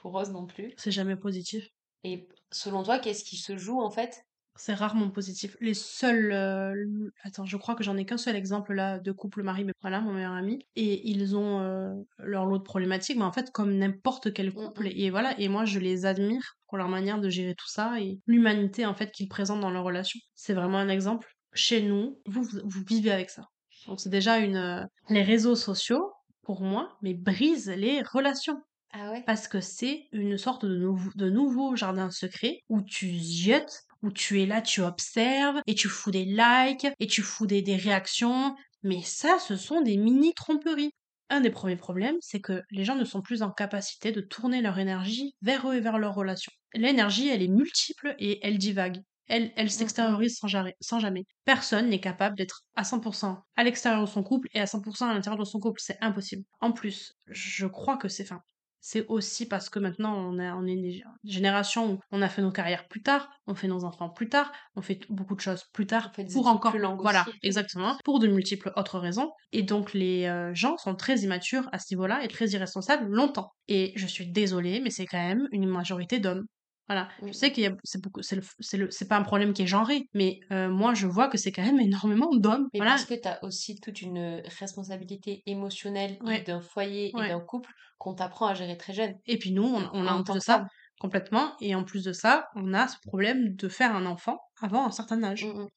[0.09, 0.73] rose non plus.
[0.77, 1.67] C'est jamais positif.
[2.03, 4.23] Et selon toi, qu'est-ce qui se joue en fait?
[4.57, 5.57] C'est rarement positif.
[5.59, 6.31] Les seuls.
[6.31, 9.73] euh, Attends, je crois que j'en ai qu'un seul exemple là de couple mari, mais
[9.81, 10.59] voilà, mon meilleur ami.
[10.77, 14.85] Et ils ont euh, leur lot de problématiques, mais en fait, comme n'importe quel couple.
[14.85, 14.91] Mhm.
[14.95, 18.19] Et voilà, et moi, je les admire pour leur manière de gérer tout ça et
[18.27, 20.19] l'humanité en fait qu'ils présentent dans leur relation.
[20.35, 21.27] C'est vraiment un exemple.
[21.53, 23.43] Chez nous, vous, vous, vous vivez avec ça.
[23.87, 24.55] Donc c'est déjà une.
[24.57, 28.61] euh, Les réseaux sociaux, pour moi, mais brisent les relations
[28.97, 29.23] Ah ouais?
[29.25, 34.09] parce que c'est une sorte de, nouveau, de nouveau jardin secret où tu jettes, où
[34.09, 37.75] tu es là, tu observes, et tu fous des likes, et tu fous des, des
[37.75, 38.55] réactions.
[38.83, 40.91] Mais ça, ce sont des mini tromperies.
[41.29, 44.61] Un des premiers problèmes, c'est que les gens ne sont plus en capacité de tourner
[44.61, 46.51] leur énergie vers eux et vers leurs relations.
[46.73, 49.01] L'énergie, elle est multiple et elle divague.
[49.27, 50.47] Elle, elle s'extériorise sans,
[50.79, 51.25] sans jamais.
[51.43, 55.13] Personne n'est capable d'être à 100% à l'extérieur de son couple et à 100% à
[55.13, 55.81] l'intérieur de son couple.
[55.81, 56.43] C'est impossible.
[56.61, 58.41] En plus, je crois que c'est fin
[58.87, 62.43] c'est aussi parce que maintenant on, a, on est une génération où on a fait
[62.43, 65.63] nos carrières plus tard, on fait nos enfants plus tard, on fait beaucoup de choses
[65.73, 67.35] plus tard On fait pour encore plus longues voilà aussi.
[67.41, 69.31] exactement pour de multiples autres raisons.
[69.51, 73.49] Et donc les euh, gens sont très immatures à ce niveau-là et très irresponsables longtemps.
[73.67, 76.45] Et je suis désolée mais c'est quand même une majorité d'hommes
[76.87, 78.35] voilà je sais a c'est beaucoup c'est
[78.77, 81.51] le c'est pas un problème qui est genré mais euh, moi je vois que c'est
[81.51, 86.17] quand même énormément d'hommes Mais voilà parce que tu as aussi toute une responsabilité émotionnelle
[86.21, 86.41] Ouais.
[86.43, 87.25] d'un foyer Ouais.
[87.25, 89.15] et d'un couple qu'on t'apprend à gérer très jeune.
[89.25, 90.67] Et puis nous, on, on a En plus de que ça, femme.
[90.99, 94.85] complètement, et en plus de ça, on a ce problème de faire un enfant avant
[94.85, 95.67] un certain âge, Mm, mm.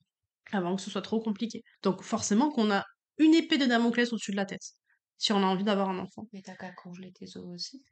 [0.53, 1.63] avant que ce soit trop compliqué.
[1.83, 2.85] Donc forcément qu'on a
[3.19, 4.63] une épée de Damoclès au-dessus de la tête,
[5.17, 6.29] si on a envie d'avoir un enfant.
[6.33, 7.85] Mais t'as qu'à congeler tes os aussi.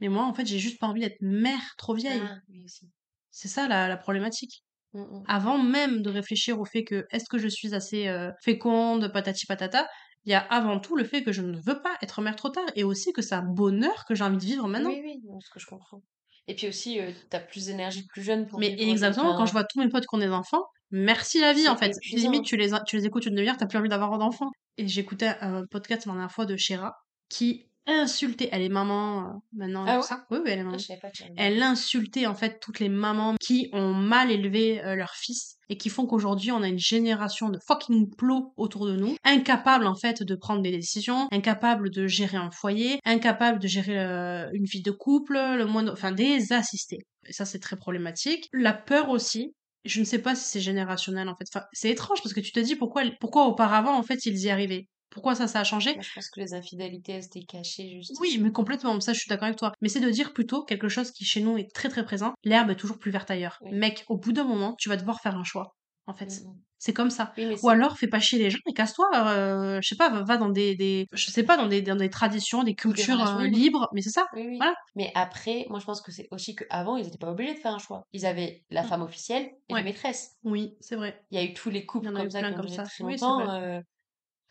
[0.00, 2.22] Mais moi, en fait, j'ai juste pas envie d'être mère trop vieille.
[2.24, 2.88] Ah, oui aussi.
[3.30, 4.64] C'est ça la, la problématique.
[4.92, 5.24] Mm, mm.
[5.28, 9.46] Avant même de réfléchir au fait que est-ce que je suis assez euh, féconde, patati
[9.46, 9.88] patata,
[10.24, 12.50] il y a avant tout le fait que je ne veux pas être mère trop
[12.50, 14.90] tard et aussi que c'est un bonheur que j'ai envie de vivre maintenant.
[14.90, 16.02] Oui, oui, ce que je comprends.
[16.46, 19.64] Et puis aussi, euh, t'as plus d'énergie plus jeune pour Mais exactement, quand je vois
[19.64, 21.94] tous mes potes qui ont des enfants, merci la vie en fait.
[22.12, 24.50] Limite, tu les, tu les écoutes une demi-heure, t'as plus envie d'avoir d'enfants.
[24.76, 26.94] Et j'écoutais un podcast la dernière fois de Shira
[27.28, 30.02] qui insultait, elle est maman euh, maintenant Ah ouais?
[30.02, 30.24] ça.
[30.30, 30.76] Oui, oui, elle est Ah, maman.
[31.00, 35.10] pas avait- Elle insultait en fait toutes les mamans qui ont mal élevé euh, leur
[35.14, 39.16] fils et qui font qu'aujourd'hui on a une génération de fucking plots autour de nous,
[39.24, 43.98] incapables en fait de prendre des décisions, incapables de gérer un foyer, incapables de gérer
[43.98, 46.98] euh, une vie de couple, le moindre, enfin des assistés.
[47.26, 48.48] Et ça c'est très problématique.
[48.52, 49.52] La peur aussi.
[49.86, 51.46] Je ne sais pas si c'est générationnel en fait.
[51.54, 54.50] Enfin, c'est étrange parce que tu te dis pourquoi, pourquoi auparavant en fait ils y
[54.50, 54.88] arrivaient.
[55.10, 58.16] Pourquoi ça, ça a changé Moi, je pense que les infidélités, elles étaient cachées juste.
[58.20, 59.72] oui, mais complètement, ça je suis d'accord avec toi.
[59.80, 62.70] Mais c'est de dire plutôt quelque chose qui chez nous est très très présent, l'herbe
[62.70, 63.58] est toujours plus verte ailleurs.
[63.62, 63.72] Oui.
[63.72, 65.74] Mec, au bout d'un moment, tu vas devoir faire un choix,
[66.06, 66.26] en fait.
[66.26, 66.54] Mm, mm.
[66.82, 67.34] C'est comme ça.
[67.36, 70.38] Oui, Ou alors fais pas chier les gens et casse-toi, euh, je sais pas, va,
[70.38, 73.86] dans des, des, je sais pas, dans des, dans des traditions, des cultures euh, libres.
[73.92, 74.26] mais c'est ça.
[74.34, 74.56] Oui, oui.
[74.56, 74.74] Voilà.
[74.96, 77.74] Mais après, moi, je pense que c'est aussi qu'avant, ils n'étaient pas obligés de faire
[77.74, 78.04] un choix.
[78.14, 78.86] Ils avaient la Mm.
[78.86, 79.80] femme officielle et Ouais.
[79.80, 80.36] les maîtresses.
[80.42, 81.20] Oui, c'est vrai.
[81.30, 82.84] Il y a eu tous les couples comme ça comme ça.
[82.84, 83.50] très longtemps.
[83.50, 83.80] euh,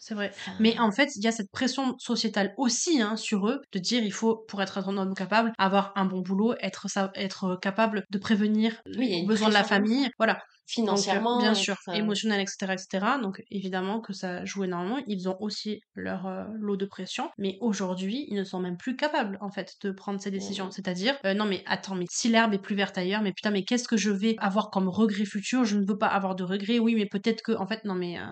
[0.02, 0.32] C'est vrai.
[0.60, 4.02] Mais en fait, il y a cette pression sociétale aussi hein, sur eux de dire
[4.02, 8.18] il faut, pour être un homme capable, avoir un bon boulot, être, être capable de
[8.18, 10.10] prévenir les besoins de la famille.
[10.18, 10.42] Voilà.
[10.68, 11.40] Financièrement.
[11.40, 13.06] bien sûr, émotionnel, etc., etc.
[13.22, 15.00] Donc évidemment que ça joue énormément.
[15.08, 17.30] Ils ont aussi leur euh, lot de pression.
[17.40, 20.68] Mais aujourd'hui, ils ne sont même plus capables, en fait, de prendre ces décisions.
[20.68, 20.72] Mmh.
[20.72, 23.64] C'est-à-dire, euh, non mais attends, mais si l'herbe est plus verte ailleurs, mais putain, mais
[23.64, 25.66] qu'est-ce que je vais avoir comme regret futur?
[25.66, 26.78] Je ne veux pas avoir de regrets.
[26.78, 28.18] Oui, mais peut-être que, en fait, non mais...
[28.18, 28.26] Euh,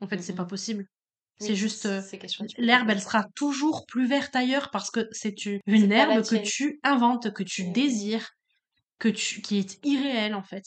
[0.00, 0.86] en fait, c'est pas possible.
[1.38, 2.02] c'est juste euh,
[2.58, 7.32] l'herbe, elle sera toujours plus verte ailleurs parce que c'est une herbe que tu inventes,
[7.32, 8.30] que tu désires,
[9.00, 10.64] que tu qui est irréel en fait.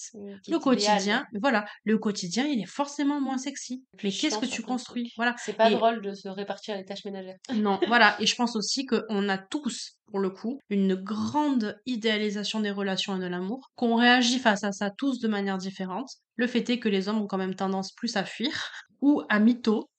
[0.47, 3.85] le quotidien, voilà, le quotidien, il est forcément moins sexy.
[4.03, 5.13] Mais qu'est-ce que tu construis?
[5.15, 5.35] Voilà.
[5.37, 7.37] C'est pas drôle de se répartir les tâches ménagères.
[7.63, 8.17] Non, voilà.
[8.19, 13.15] Et je pense aussi qu'on a tous, pour le coup, une grande idéalisation des relations
[13.15, 16.09] et de l'amour, qu'on réagit face à ça tous de manière différente.
[16.35, 18.71] Le fait est que les hommes ont quand même tendance plus à fuir
[19.03, 19.89] ou à mytho,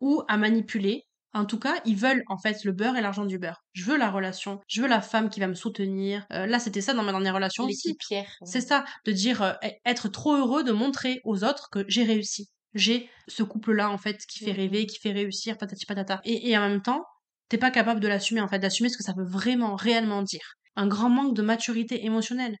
[0.00, 1.02] ou à manipuler.
[1.34, 3.64] En tout cas, ils veulent en fait le beurre et l'argent du beurre.
[3.72, 6.24] Je veux la relation, je veux la femme qui va me soutenir.
[6.32, 7.96] Euh, là, c'était ça dans ma dernière relation aussi.
[8.44, 12.04] C'est ça, de dire euh, e-, être trop heureux, de montrer aux autres que j'ai
[12.04, 12.50] réussi.
[12.74, 16.20] J'ai ce couple-là en fait qui fait mmh rêver, qui fait réussir, patati patata.
[16.24, 17.04] Et, et en même temps,
[17.48, 20.54] t'es pas capable de l'assumer en fait, d'assumer ce que ça veut vraiment, réellement dire.
[20.76, 22.56] Un grand manque de maturité émotionnelle.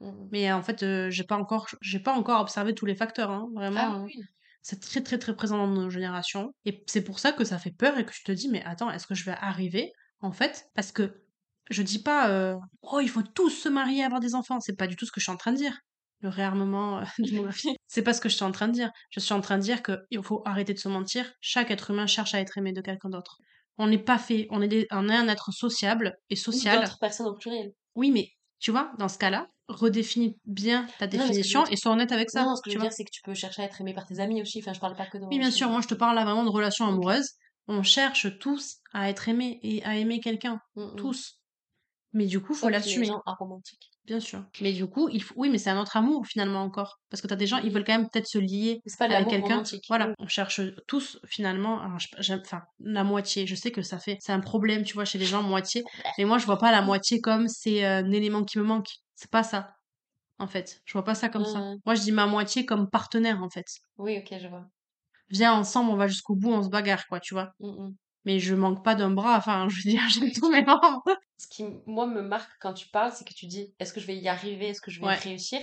[0.00, 3.30] Mmh Mais en fait, euh, j'ai pas encore, j'ai pas encore observé tous les facteurs,
[3.30, 3.80] hein, vraiment.
[3.80, 4.14] Ah, oui.
[4.62, 6.52] C'est très très très présent dans nos générations.
[6.64, 8.90] Et c'est pour ça que ça fait peur et que je te dis, mais attends,
[8.90, 11.22] est-ce que je vais arriver En fait, parce que
[11.70, 14.60] je dis pas, euh, oh, il faut tous se marier, avoir des enfants.
[14.60, 15.78] C'est pas du tout ce que je suis en train de dire.
[16.20, 17.04] Le réarmement euh,
[17.86, 18.90] C'est pas ce que je suis en train de dire.
[19.10, 21.30] Je suis en train de dire qu'il faut arrêter de se mentir.
[21.40, 23.38] Chaque être humain cherche à être aimé de quelqu'un d'autre.
[23.76, 26.80] On n'est pas fait, on est, on est un être sociable et social.
[26.80, 27.70] D'autres personnes au pluriel.
[27.94, 28.28] Oui, mais
[28.58, 32.44] tu vois, dans ce cas-là, redéfinis bien ta définition et sois honnête avec ça.
[32.44, 34.06] Non, ce que je veux dire, c'est que tu peux chercher à être aimé par
[34.06, 34.60] tes amis aussi.
[34.60, 35.24] Enfin, je parle pas que de.
[35.24, 35.68] Oui, bien sûr.
[35.68, 37.32] Moi, je te parle là vraiment de relations amoureuses.
[37.68, 40.60] On cherche tous à être aimé et à aimer quelqu'un.
[40.74, 40.96] Mm, mm.
[40.96, 41.37] Tous.
[42.12, 43.10] Mais du coup, faut l'assumer.
[43.26, 43.90] aromantiques.
[44.06, 44.42] Bien sûr.
[44.62, 45.34] Mais du coup, il faut...
[45.36, 46.98] oui, mais c'est un autre amour finalement encore.
[47.10, 49.62] Parce que t'as des gens, ils veulent quand même peut-être se lier avec quelqu'un.
[49.88, 50.14] Voilà.
[50.18, 53.46] On cherche tous finalement, enfin, la moitié.
[53.46, 55.84] Je sais que ça fait, c'est un problème, tu vois, chez les gens, moitié.
[56.16, 58.88] Mais moi, je vois pas la moitié comme c'est euh, un élément qui me manque.
[59.14, 59.74] C'est pas ça.
[60.38, 61.58] En fait, je vois pas ça comme ça.
[61.58, 61.78] Mmh.
[61.84, 63.66] Moi, je dis ma moitié comme partenaire, en fait.
[63.98, 64.64] Oui, ok, je vois.
[65.28, 67.52] Viens ensemble, on va jusqu'au bout, on se bagarre, quoi, tu vois.
[67.60, 67.90] Mmh
[68.28, 71.02] mais je manque pas d'un bras, enfin, je veux dire, j'ai tous mes membres.
[71.38, 74.06] Ce qui, moi, me marque quand tu parles, c'est que tu dis, est-ce que je
[74.06, 75.60] vais y arriver, est-ce que je vais réussir?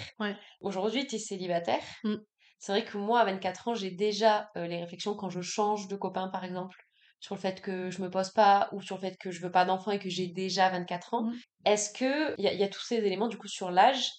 [0.61, 1.84] Aujourd'hui, tu es célibataire.
[2.03, 2.15] Mm.
[2.59, 5.89] C'est vrai que moi, à 24 ans, j'ai déjà euh, les réflexions quand je change
[5.89, 6.78] de copain, par exemple,
[7.19, 9.51] sur le fait que je me pose pas ou sur le fait que je veux
[9.51, 11.23] pas d'enfant et que j'ai déjà 24 ans.
[11.23, 11.34] Mm.
[11.65, 14.09] Est-ce que, il y, a tous ces éléments, du coup, sur l'âge,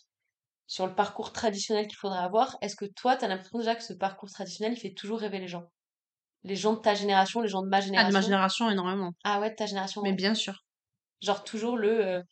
[0.67, 3.83] sur le parcours traditionnel qu'il faudrait avoir, est-ce que toi, tu as l'impression déjà que
[3.83, 5.65] ce parcours traditionnel, il fait toujours rêver les gens?
[6.45, 8.09] Les gens de ta génération, les gens de ma génération.
[8.09, 9.13] Ah, de ma génération, énormément.
[9.25, 10.03] Ah ouais, de ta génération.
[10.03, 10.66] Mais bien sûr.
[11.23, 12.23] Genre toujours le euh,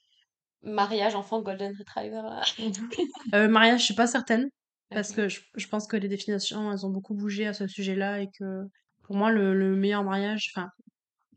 [0.63, 2.23] mariage enfant golden retriever.
[3.35, 4.49] euh, mariage, je suis pas certaine.
[4.91, 8.21] Parce que je, je, pense que les définitions, elles ont beaucoup bougé à ce sujet-là
[8.21, 8.63] et que
[9.03, 10.69] pour moi, le, le meilleur mariage, enfin,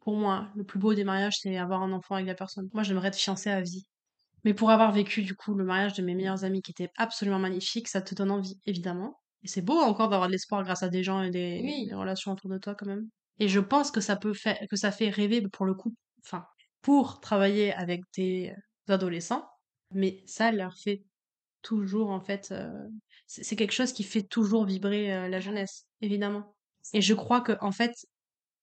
[0.02, 2.70] pour moi, le plus beau des mariages, c'est avoir un enfant avec la personne.
[2.74, 3.86] Moi, j'aimerais être fiancée à vie.
[4.44, 7.40] Mais pour avoir vécu, du coup, le mariage de mes meilleurs amis qui était absolument
[7.40, 9.20] magnifique, ça te donne envie, évidemment.
[9.44, 12.50] Et c'est beau encore d'avoir de l'espoir grâce à des gens et des, relations autour
[12.50, 13.10] de toi quand même.
[13.40, 15.94] Et je pense que ça peut faire, que ça fait rêver pour le coup,
[16.26, 16.46] enfin,
[16.82, 18.54] pour travailler avec des
[18.88, 19.48] adolescents,
[19.92, 21.04] mais ça leur fait
[21.62, 22.88] toujours en fait, euh,
[23.26, 26.56] c'est quelque chose qui fait toujours vibrer euh, la jeunesse, évidemment.
[26.94, 27.94] Et je crois que en fait,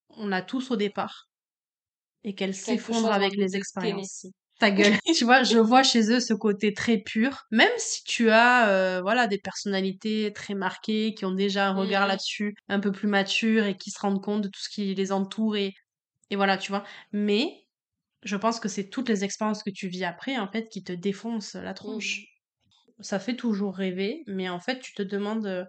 [0.08, 1.28] on a tous au départ
[2.22, 4.26] et qu'elle s'effondre avec les expériences
[4.58, 4.94] ta gueule.
[5.16, 7.44] tu vois, je vois chez eux ce côté très pur.
[7.50, 12.06] Même si tu as, euh, voilà, des personnalités très marquées, qui ont déjà un regard
[12.06, 12.08] mmh.
[12.08, 15.12] là-dessus, un peu plus mature et qui se rendent compte de tout ce qui les
[15.12, 15.74] entoure et,
[16.30, 16.84] et voilà, tu vois.
[17.12, 17.63] Mais
[18.24, 20.92] je pense que c'est toutes les expériences que tu vis après, en fait, qui te
[20.92, 22.20] défoncent la tronche.
[22.20, 23.02] Mmh.
[23.02, 25.46] Ça fait toujours rêver, mais en fait, tu te demandes.
[25.46, 25.64] Euh,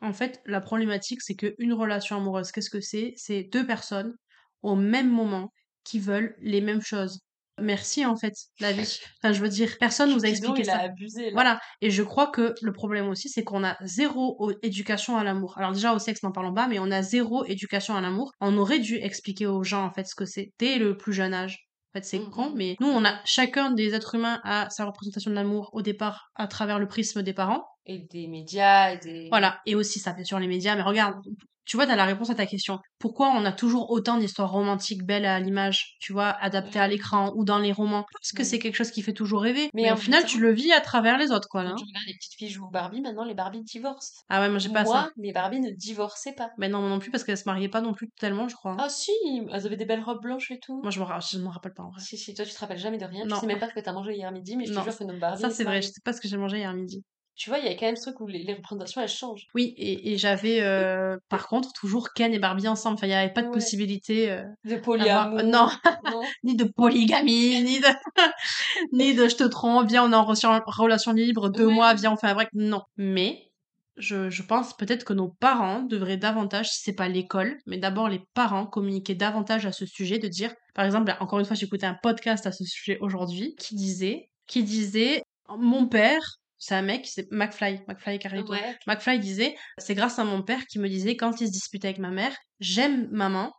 [0.00, 3.12] en fait, la problématique, c'est qu'une relation amoureuse, qu'est-ce que c'est?
[3.16, 4.16] C'est deux personnes
[4.62, 5.52] au même moment
[5.84, 7.20] qui veulent les mêmes choses
[7.62, 9.00] merci en fait la vie.
[9.22, 10.88] Enfin je veux dire personne nous a expliqué ça.
[11.32, 11.60] voilà.
[11.80, 15.56] Et je crois que le problème aussi c'est qu'on a zéro éducation à l'amour.
[15.58, 18.32] Alors déjà au sexe n'en parlons pas mais on a zéro éducation à l'amour.
[18.40, 21.34] On aurait dû expliquer aux gens en fait ce que c'est dès le plus jeune
[21.34, 21.68] âge.
[21.94, 22.56] En fait c'est mmh, grand mmh.
[22.56, 26.30] mais nous on a chacun des êtres humains a sa représentation de l'amour au départ
[26.34, 29.28] à travers le prisme des parents Et des médias, et des...
[29.30, 29.60] Voilà.
[29.66, 30.76] Et aussi, ça fait sur les médias.
[30.76, 31.16] Mais regarde,
[31.64, 32.78] tu vois, t'as la réponse à ta question.
[32.98, 37.32] Pourquoi on a toujours autant d'histoires romantiques belles à l'image, tu vois, adaptées à l'écran
[37.36, 38.04] ou dans les romans?
[38.12, 39.68] Parce que c'est quelque chose qui fait toujours rêver.
[39.74, 41.62] Mais au final, tu le vis à travers les autres, quoi.
[41.64, 41.74] Là.
[41.76, 44.22] Tu regardes les petites filles jouent Barbie, maintenant les Barbie divorcent.
[44.28, 45.10] Ah ouais, moi j'ai pas Moi, ça.
[45.16, 46.50] mes Barbie ne divorçaient pas.
[46.58, 48.76] Mais non, moi non plus, parce qu'elles se mariaient pas non plus tellement, je crois.
[48.78, 49.12] Ah si,
[49.52, 50.80] elles avaient des belles robes blanches et tout.
[50.82, 52.00] Moi, je me, ra- je me rappelle pas en vrai.
[52.00, 53.24] Si, si, toi tu te rappelles jamais de rien.
[53.24, 53.36] Non.
[53.36, 54.84] Tu sais même pas ce que t'as mangé hier midi, mais je te Non.
[54.84, 55.40] jure que nos Barbie.
[55.40, 57.04] Ça, c'est vrai, je sais pas ce que j'ai mangé hier midi.
[57.34, 59.46] Tu vois, il y a quand même ce truc où les, les représentations elles changent.
[59.54, 62.94] Oui, et, et j'avais euh, par contre toujours Ken et Barbie ensemble.
[62.94, 63.52] Enfin, il n'y avait pas de Ouais.
[63.54, 65.38] possibilité euh, De polyamour.
[65.38, 65.68] euh, non,
[66.10, 66.20] non.
[66.44, 67.86] ni de polygamie, ni de
[68.92, 71.72] ni de je te trompe, viens, on est en relation- relation libre, deux Ouais.
[71.74, 72.48] mois, viens, on fait un break.
[72.54, 72.82] Non.
[72.96, 73.48] Mais
[73.96, 78.08] je, je pense peut-être que nos parents devraient davantage, si c'est pas l'école, mais d'abord
[78.08, 81.56] les parents communiquer davantage à ce sujet, de dire, par exemple, là, encore une fois,
[81.56, 85.22] j'ai écouté un podcast à ce sujet aujourd'hui qui disait, qui disait,
[85.58, 86.20] mon père,
[86.62, 88.52] c'est un mec, c'est McFly, McFly Carlito.
[88.52, 88.78] Ouais.
[88.86, 91.98] McFly disait, c'est grâce à mon père qui me disait quand il se disputait avec
[91.98, 93.52] ma mère, j'aime maman,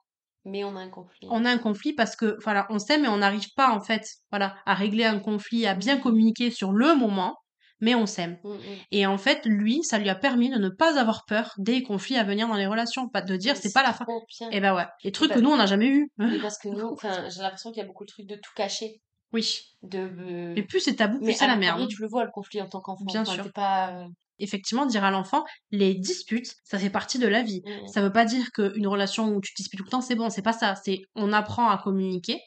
[0.46, 1.28] Mais on a un conflit.
[1.30, 4.08] on a un conflit parce que voilà, on s'aime mais on n'arrive pas en fait,
[4.32, 7.36] voilà, à régler un conflit, à bien communiquer sur le moment,
[7.82, 8.38] mais on s'aime.
[8.46, 8.60] Mm, mm.
[8.92, 12.16] Et en fait, lui, ça lui a permis de ne pas avoir peur des conflits
[12.16, 14.06] à venir dans les relations, pas de dire c'est pas la fin.
[14.06, 14.50] trop bien.
[14.52, 16.10] Et ben ouais, les trucs bah- que nous on n'a jamais eu.
[16.18, 18.54] Mais parce que nous, enfin, j'ai l'impression qu'il y a beaucoup de trucs de tout
[18.56, 19.02] cacher.
[19.34, 19.62] Oui.
[19.82, 19.98] De.
[20.00, 21.88] euh, Mais plus c'est tabou, plus c'est la merde.
[21.90, 23.04] tu le vois le conflit en tant qu'enfant.
[23.06, 23.52] Bien Enfin, sûr.
[23.54, 23.90] pas.
[24.04, 24.08] euh,
[24.40, 27.62] Effectivement, dire à l'enfant, les disputes, ça fait partie de la vie.
[27.66, 30.16] mm, Ça veut pas dire qu'une relation où tu te disputes tout le temps, c'est
[30.16, 30.76] bon, c'est pas ça.
[30.76, 32.40] C'est on apprend à communiquer.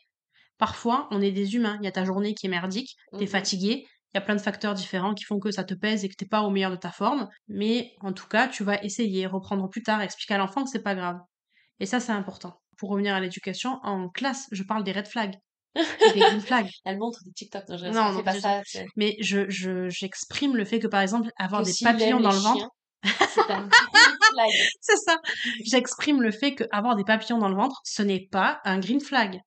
[0.59, 1.77] Parfois, on est des humains.
[1.81, 3.31] Il y a ta journée qui est merdique, t'es Mhm.
[3.31, 3.87] fatigué.
[4.15, 6.15] Il y a plein de facteurs différents qui font que ça te pèse et que
[6.15, 7.29] t'es pas au meilleur de ta forme.
[7.49, 10.83] Mais en tout cas, tu vas essayer, reprendre plus tard, expliquer à l'enfant que c'est
[10.83, 11.19] pas grave.
[11.81, 12.61] Et ça, c'est important.
[12.79, 15.37] Pour revenir à l'éducation, en classe, je parle des red flags.
[16.15, 16.71] Green flags.
[16.85, 17.69] Elle montre des TikTok.
[17.69, 18.63] Non, je Non, non, non, pas je- ça.
[18.65, 22.33] c'est- Mais je, je, j'exprime le fait que, par exemple, avoir que des papillons dans
[22.33, 22.69] le ventre,
[23.05, 23.69] C'est un
[24.33, 24.51] flag.
[24.81, 25.19] C'est ça.
[25.65, 29.39] J'exprime le fait qu'avoir des papillons dans le ventre, ce n'est pas un green flag.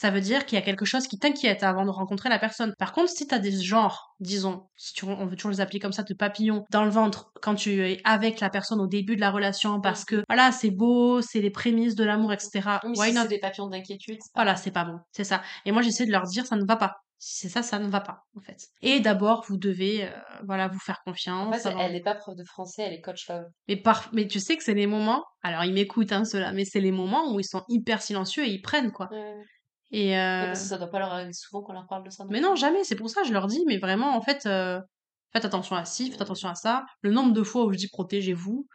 [0.00, 2.72] Ça veut dire qu'il y a quelque chose qui t'inquiète avant de rencontrer la personne.
[2.78, 5.92] Par contre, si t'as des genres, disons, si tu, on veut toujours les appeler comme
[5.92, 9.20] ça, de papillons dans le ventre quand tu es avec la personne au début de
[9.20, 12.78] la relation parce que, voilà, c'est beau, c'est les prémices de l'amour, etc.
[12.84, 13.26] Oui, Why si not?
[13.26, 14.18] des papillons d'inquiétude.
[14.34, 14.96] Voilà, c'est pas bon.
[15.12, 15.42] C'est ça.
[15.66, 16.96] Et moi, j'essaie de leur dire, ça ne va pas.
[17.18, 18.56] Si c'est ça, ça ne va pas, en fait.
[18.80, 20.10] Et d'abord, vous devez, euh,
[20.46, 21.48] voilà, vous faire confiance.
[21.48, 23.44] En fait, avoir- elle n'est pas prof de français, elle est coach love.
[23.68, 24.08] mais, par...
[24.14, 26.90] mais tu sais que c'est les moments, alors ils m'écoutent, hein, ceux-là, mais c'est les
[26.92, 29.08] moments où ils sont hyper silencieux et ils prennent, quoi.
[29.12, 29.34] Ouais.
[29.90, 32.10] Et Ouais, euh, parce que ça doit pas leur arriver souvent qu'on leur parle de
[32.10, 32.24] ça.
[32.28, 34.80] Mais non, jamais, c'est pour ça, je leur dis, mais vraiment, en fait, euh,
[35.32, 36.84] faites attention à ci, faites attention à ça.
[37.02, 38.66] Le nombre de fois où je dis protégez-vous,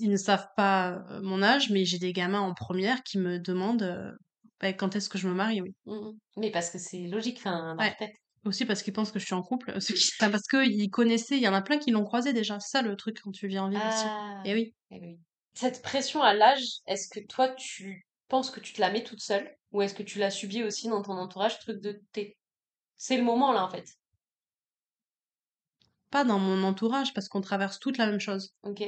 [0.00, 3.38] ils ne savent pas euh, mon âge, mais j'ai des gamins en première qui me
[3.38, 4.12] demandent euh,
[4.60, 5.74] bah, quand est-ce que je me marie, oui.
[5.86, 6.18] Mm, mm.
[6.36, 7.94] Mais parce que c'est logique, enfin, dans Ouais.
[7.94, 8.14] tête.
[8.44, 9.72] Aussi parce qu'ils pensent que je suis en couple,
[10.20, 12.82] enfin, parce qu'ils connaissaient, il y en a plein qui l'ont croisé déjà, c'est ça
[12.82, 14.12] le truc quand tu viens en ville ici.
[14.16, 14.74] Ah, Et oui.
[14.90, 15.20] eh oui.
[15.54, 19.20] Cette pression à l'âge, est-ce que toi, tu penses que tu te la mets toute
[19.22, 19.56] seule?
[19.74, 22.38] Ou est-ce que tu l'as subie aussi dans ton entourage, truc de t'es...
[22.96, 23.86] C'est le moment, là, en fait.
[26.10, 28.54] Pas dans mon entourage, parce qu'on traverse toute la même chose.
[28.62, 28.82] Ok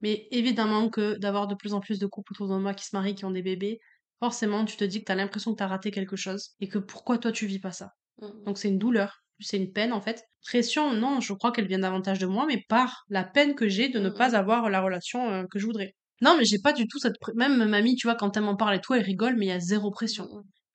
[0.00, 2.94] Mais évidemment que d'avoir de plus en plus de couples autour de moi qui se
[2.96, 3.78] marient, qui ont des bébés,
[4.20, 7.18] forcément tu te dis que t'as l'impression que t'as raté quelque chose et que pourquoi
[7.18, 7.90] toi tu vis pas ça?
[8.18, 8.44] Mm, mm.
[8.44, 10.24] Donc c'est une douleur, c'est une peine en fait.
[10.44, 13.88] Pression, non, je crois qu'elle vient davantage de moi, mais par la peine que j'ai
[13.88, 15.94] de ne Mm, pas avoir la relation euh, que je voudrais.
[16.20, 17.18] Non, mais j'ai pas du tout cette...
[17.20, 19.48] pré- Même mamie, tu vois, quand elle m'en parle et tout, elle rigole, mais il
[19.48, 20.28] y a zéro pression.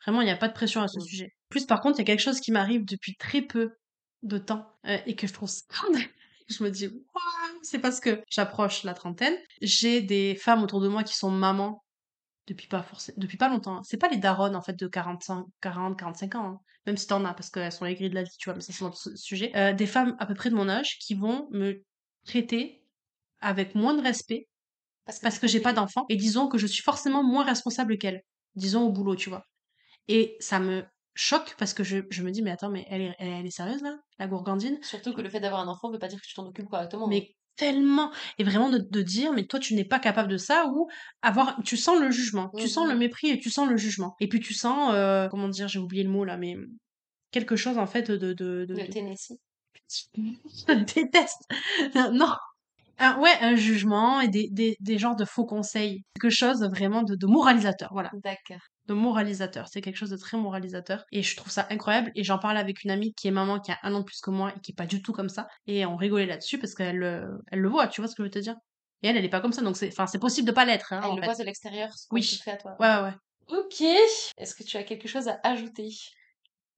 [0.05, 1.01] Vraiment, il n'y a pas de pression à ce Mm.
[1.01, 1.33] sujet.
[1.49, 3.71] Plus par contre, il y a quelque chose qui m'arrive depuis très peu
[4.23, 5.49] de temps euh, et que je trouve
[6.03, 6.05] scandaleux.
[6.49, 9.35] Je me dis, waouh, c'est parce que j'approche la trentaine.
[9.61, 11.83] J'ai des femmes autour de moi qui sont mamans
[12.47, 13.77] depuis pas forcément, depuis pas longtemps.
[13.77, 13.81] hein.
[13.83, 16.45] C'est pas les daronnes, en fait, de 45, 40, 45 ans.
[16.45, 16.59] hein.
[16.87, 18.61] Même si t'en as, parce qu'elles sont les grilles de la vie, tu vois, mais
[18.61, 19.51] ça c'est notre su- sujet.
[19.55, 21.83] Euh, des femmes à peu près de mon âge qui vont me
[22.25, 22.83] traiter
[23.41, 24.47] avec moins de respect
[25.21, 28.21] parce que j'ai pas d'enfant et disons que je suis forcément moins responsable qu'elle
[28.55, 29.43] disons au boulot tu vois
[30.07, 30.83] et ça me
[31.15, 33.51] choque parce que je, je me dis mais attends mais elle est, elle, elle est
[33.51, 34.77] sérieuse là la gourgandine?
[34.81, 37.07] Surtout que le fait d'avoir un enfant veut pas dire que tu t'en occupes correctement.
[37.07, 40.67] mais tellement et vraiment de, de dire mais toi tu n'es pas capable de ça
[40.67, 40.87] ou
[41.21, 44.29] avoir tu sens le jugement tu sens le mépris et tu sens le jugement et
[44.29, 46.55] puis tu sens euh, comment dire j'ai oublié le mot là mais
[47.31, 49.37] quelque chose en fait de de, de, De de- Tennessee.
[50.17, 51.41] je déteste.
[52.13, 52.33] non.
[52.99, 56.03] Un- ouais, un jugement et des, des, des genres de faux conseils.
[56.19, 58.09] Quelque chose vraiment de, de moralisateur, voilà.
[58.23, 58.61] D'accord.
[58.87, 59.67] De moralisateur.
[59.69, 61.03] C'est quelque chose de très moralisateur.
[61.11, 62.11] Et je trouve ça incroyable.
[62.15, 64.19] Et j'en parlais avec une amie qui est maman, qui a un an de plus
[64.19, 65.47] que moi et qui est pas du tout comme ça.
[65.67, 68.27] Et on rigolait là-dessus parce qu'elle euh, elle le voit, tu vois ce que je
[68.27, 68.55] veux te dire?
[69.01, 69.61] Et elle, elle est pas comme ça.
[69.61, 71.27] Donc c'est, enfin, c'est possible de pas l'être, hein, Elle en le fait.
[71.27, 72.23] voit de l'extérieur, ce qu'on Oui.
[72.43, 72.75] fait à toi.
[72.79, 73.13] Ouais, ouais, ouais.
[73.59, 73.81] Ok.
[74.37, 75.89] Est-ce que tu as quelque chose à ajouter?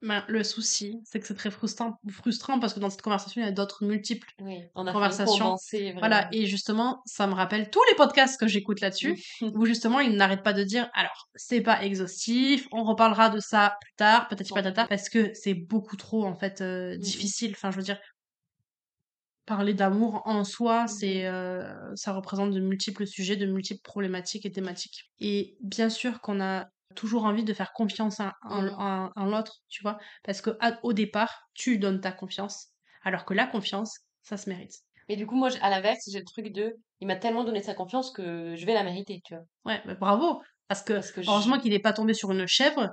[0.01, 3.45] Ben, le souci, c'est que c'est très frustrant, frustrant parce que dans cette conversation, il
[3.45, 4.95] y a d'autres multiples Oui, on a conversations.
[4.95, 5.93] conversations.
[5.99, 9.21] Voilà, et justement, ça me rappelle tous les podcasts que j'écoute là-dessus,
[9.53, 13.77] où justement, ils n'arrêtent pas de dire, alors, c'est pas exhaustif, on reparlera de ça
[13.79, 17.03] plus tard, peut-être pas tard, parce que c'est beaucoup trop, en fait, euh, Mhm.
[17.03, 17.51] difficile.
[17.55, 17.99] Enfin, je veux dire,
[19.45, 20.87] parler d'amour en soi, Mhm.
[20.87, 25.11] c'est, euh, ça représente de multiples sujets, de multiples problématiques et thématiques.
[25.19, 29.57] Et bien sûr qu'on a toujours envie de faire confiance en, en- en- en l'autre,
[29.69, 32.69] tu vois, parce que à- au départ, tu donnes ta confiance,
[33.03, 34.73] alors que la confiance, ça se mérite.
[35.09, 36.75] Mais du coup, moi, à l'inverse, j'ai le truc de.
[36.99, 39.43] Il m'a tellement donné sa confiance que je vais la mériter, tu vois?
[39.65, 40.41] Ouais, bah, bravo.
[40.67, 42.89] Parce que, Parce que je- heureusement qu'il n'est pas tombé sur une chèvre.